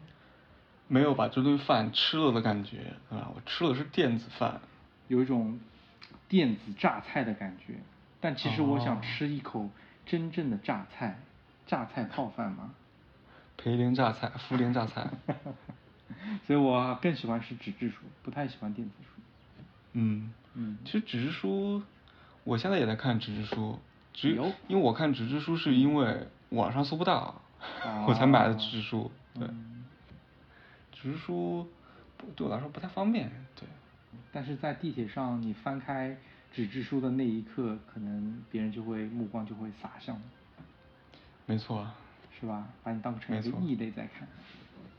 [0.88, 3.32] 没有把这顿饭吃了的感觉，对吧？
[3.34, 4.62] 我吃的是电子饭。
[5.08, 5.60] 有一种
[6.30, 7.76] 电子榨菜的感觉，
[8.22, 9.70] 但其实我想哦吃一口
[10.06, 11.20] 真正的榨菜，
[11.66, 12.76] 榨菜泡饭嘛。
[13.58, 15.10] 涪陵榨菜，涪陵榨菜。
[16.46, 19.22] 所以我更喜欢吃纸质书，不太喜欢电子书。
[19.94, 21.82] 嗯嗯其实纸质书，
[22.44, 23.80] 我现在也在看纸质书，
[24.14, 24.30] 只
[24.68, 27.42] 因为我看纸质书是因为网上搜不到，
[28.08, 29.12] 我才买的纸质书。
[29.34, 29.86] 对，嗯
[30.92, 31.68] 纸质书
[32.36, 33.30] 对我来说不太方便。
[33.60, 33.68] 对，
[34.32, 36.16] 但是在地铁上，你翻开
[36.54, 40.22] 纸质书的那一刻，可能别人就会目光就会洒向你，
[41.48, 41.88] 没错，
[42.40, 42.68] 是吧？
[42.84, 44.28] 把你当成一个异类在看。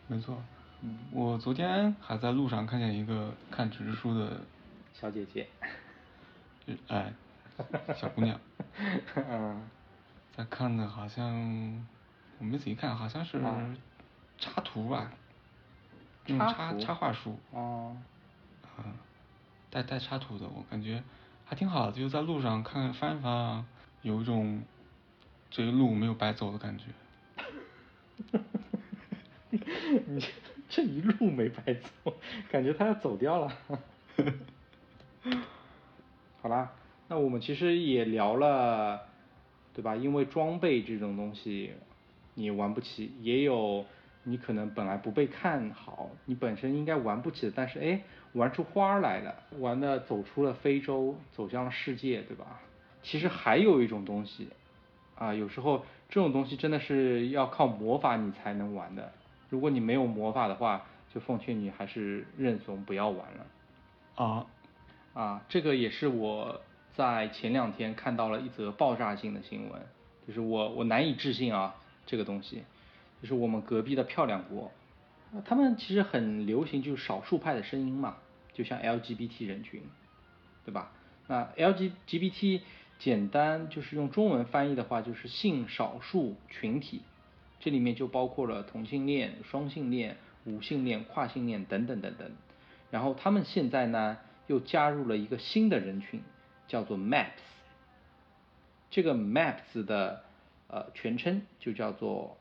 [0.09, 0.43] 没错。
[0.83, 4.41] 嗯我昨天还在路上看见一个看纸质书的，
[4.95, 5.47] 小姐姐。
[6.67, 7.13] 呃哎，
[7.95, 8.41] 小姑娘，
[9.15, 9.61] 嗯
[10.35, 11.87] 在看的好像
[12.39, 13.77] 我没仔细看，好像是啊
[14.39, 15.13] 插图吧，
[16.27, 17.39] 那种插插插画书。
[17.53, 17.97] 哦，
[18.63, 18.97] 啊，
[19.71, 21.03] 带带插图的，我感觉
[21.45, 23.67] 还挺好的，就在路上看看翻一翻啊，
[24.03, 24.63] 有一种
[25.51, 26.85] 这一路没有白走的感觉。
[30.07, 30.29] 你这
[30.69, 32.15] 这一路没白走，
[32.51, 33.53] 感觉他要走掉了。
[36.41, 36.73] 好啦，
[37.09, 39.01] 那我们其实也聊了，
[39.73, 39.97] 对吧？
[39.97, 41.73] 因为装备这种东西
[42.35, 43.85] 你玩不起，也有
[44.25, 48.03] 你可能本来不被看好，你本身应该玩不起的，但是哎，
[48.33, 52.61] 玩出花儿来了，玩的走出了非洲，走向了世界，对吧？
[53.03, 54.49] 其实还有一种东西，
[55.15, 59.13] 啊，有时候这种东西真的是要靠魔法你才能玩的。
[59.49, 63.47] 如果你没有魔法的话，就奉劝你还是认怂，不要玩了。
[64.17, 64.47] 啊，
[65.15, 66.61] 啊，这个也是我
[66.95, 69.81] 在前两天看到了一则爆炸性的新闻，
[70.27, 72.65] 就是我我难以置信啊，这个东西，
[73.23, 74.71] 就是我们隔壁的漂亮国，
[75.45, 78.17] 他们其实很流行就是少数派的声音嘛，
[78.53, 79.83] 就像 LGBT 人群，
[80.65, 80.91] 对吧？
[81.27, 82.61] 那 LGBT
[82.99, 87.03] 简单就是用中文翻译的话，就是性少数群体，
[87.61, 92.31] 这里面就包括了同性恋、双性恋、无性恋、跨性恋等等等等。
[92.91, 96.23] 然后他们现在呢又加入了一个新的人群，
[96.69, 97.31] 叫做 MAPS。
[98.91, 100.25] 这个 MAPS 的
[100.69, 102.37] 呃全称就叫做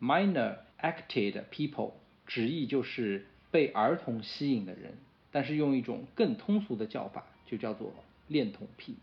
[0.00, 1.92] Minor Acted People，
[2.26, 4.98] 直译就是被儿童吸引的人，
[5.30, 7.92] 但是用一种更通俗的叫法，就叫做
[8.28, 8.96] 恋童癖。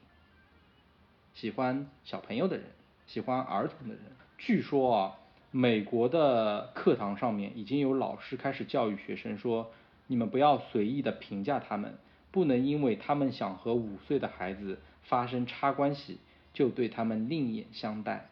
[1.34, 2.66] 喜欢小朋友的人，
[3.08, 4.04] 喜欢儿童的人。
[4.38, 5.20] 据说啊，
[5.52, 9.72] 美国的课堂上面已经有老师开始教育学生说，
[10.08, 11.98] 你们不要随意的评价他们，
[12.34, 16.18] 不能因为他们想和五岁的孩子发生插关系，
[16.52, 18.28] 就对他们另眼相待。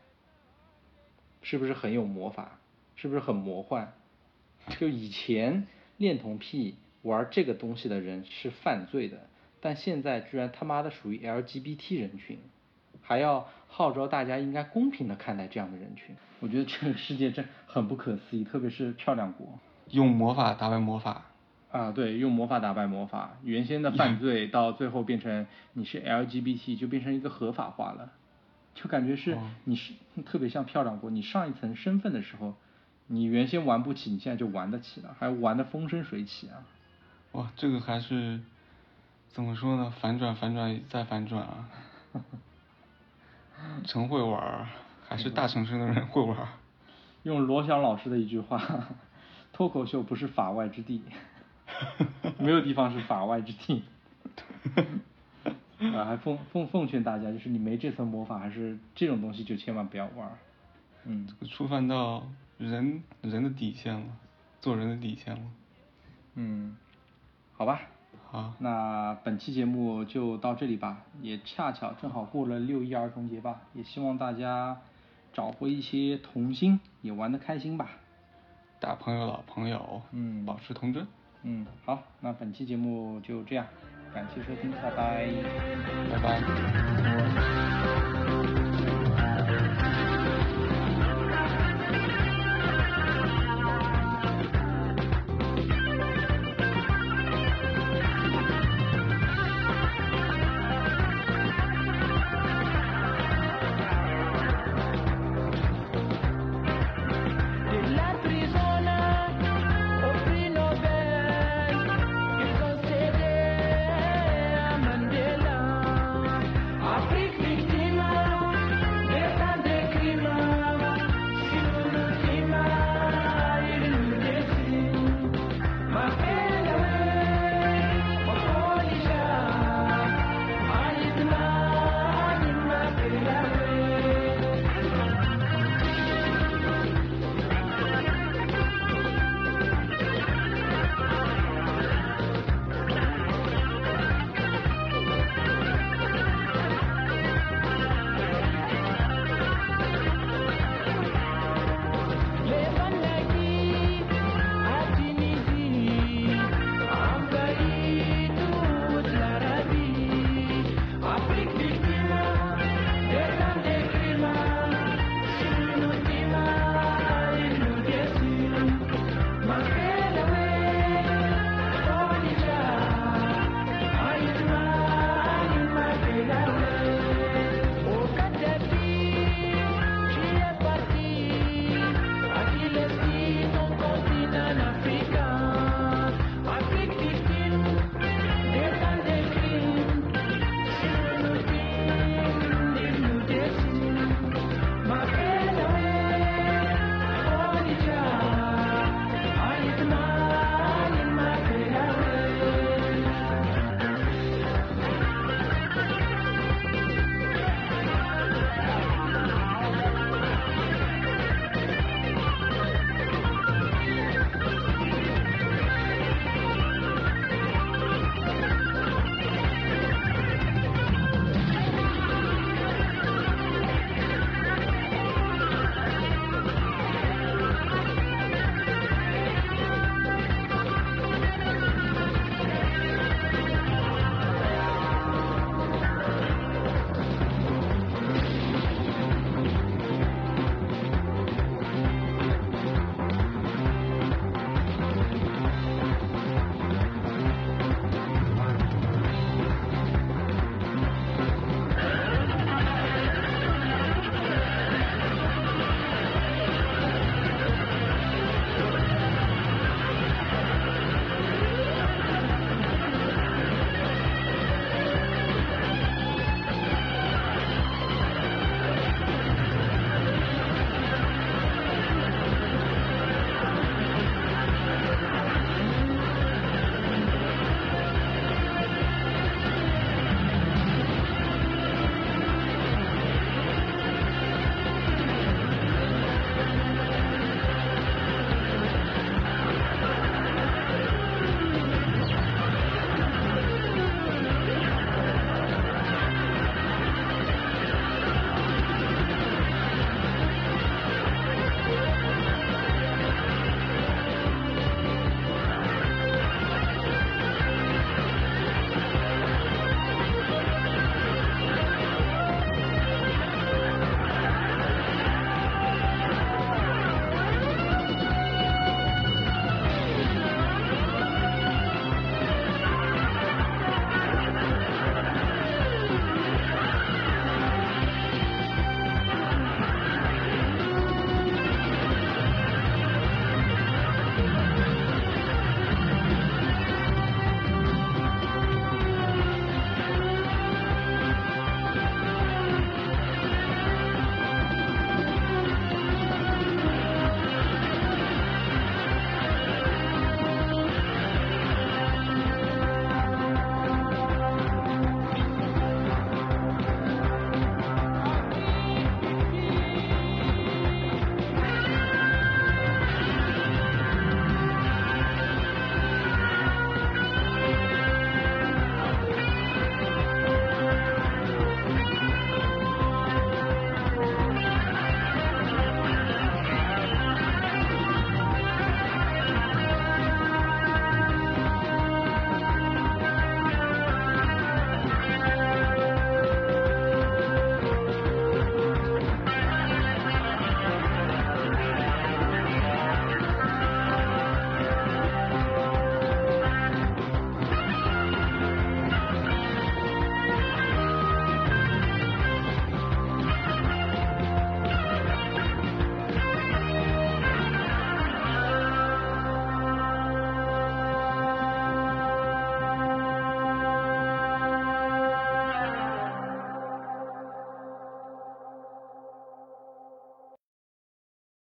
[1.43, 2.59] 是不是很有魔法？
[2.95, 3.93] 是不是很魔幻？
[4.79, 9.27] 就以前恋童癖玩这个东西的人是犯罪的，
[9.59, 12.39] 但现在居然他妈的属于 LGBT 人群，
[13.01, 16.15] 还要号召大家应该公平的看待这样的人群。
[16.39, 19.59] 我觉得这个世界真很不可思议，特别是漂亮国。
[19.89, 21.30] 用魔法打败魔法。
[21.71, 28.11] 啊，对，用魔法打败魔法，原先的犯罪到最后变成你是 LGBT 就变成一个合法化了，
[28.75, 29.93] 就感觉是哦你是
[30.25, 32.55] 特别像漂亮国，你上一层身份的时候，
[33.07, 36.63] 你原先玩不起，你现在就玩得起了，还玩得风生水起啊。
[37.31, 38.41] 哇，这个还是
[39.29, 39.93] 怎么说呢？
[40.01, 41.69] 反转，反转再反转啊！
[43.85, 44.67] 真会玩儿，
[45.07, 46.47] 还是大城市的人会玩儿。
[47.23, 48.59] 用罗翔老师的一句话，
[49.53, 51.01] 脱口秀不是法外之地，
[52.39, 53.83] 没有地方是法外之地。
[55.95, 60.37] 啊，还奉奉奉劝大家，就是你没这层魔法，还是这种东西就千万不要玩儿。
[61.05, 62.27] 嗯，触犯到
[62.59, 64.03] 人人的底线了，
[64.61, 65.41] 做人的底线了。
[66.35, 66.77] 嗯，
[67.53, 67.81] 好吧，
[68.29, 74.77] 好，那本期节目就到这里吧，也恰巧正好过了六一儿童节吧，也希望大家
[75.33, 77.89] 找回一些童心，也玩的开心吧。
[78.79, 81.07] 大朋友老朋友，嗯保持童真。
[81.43, 83.65] 嗯，好，那本期节目就这样，
[84.13, 85.27] 感谢收听，拜拜。
[86.09, 86.41] 拜拜。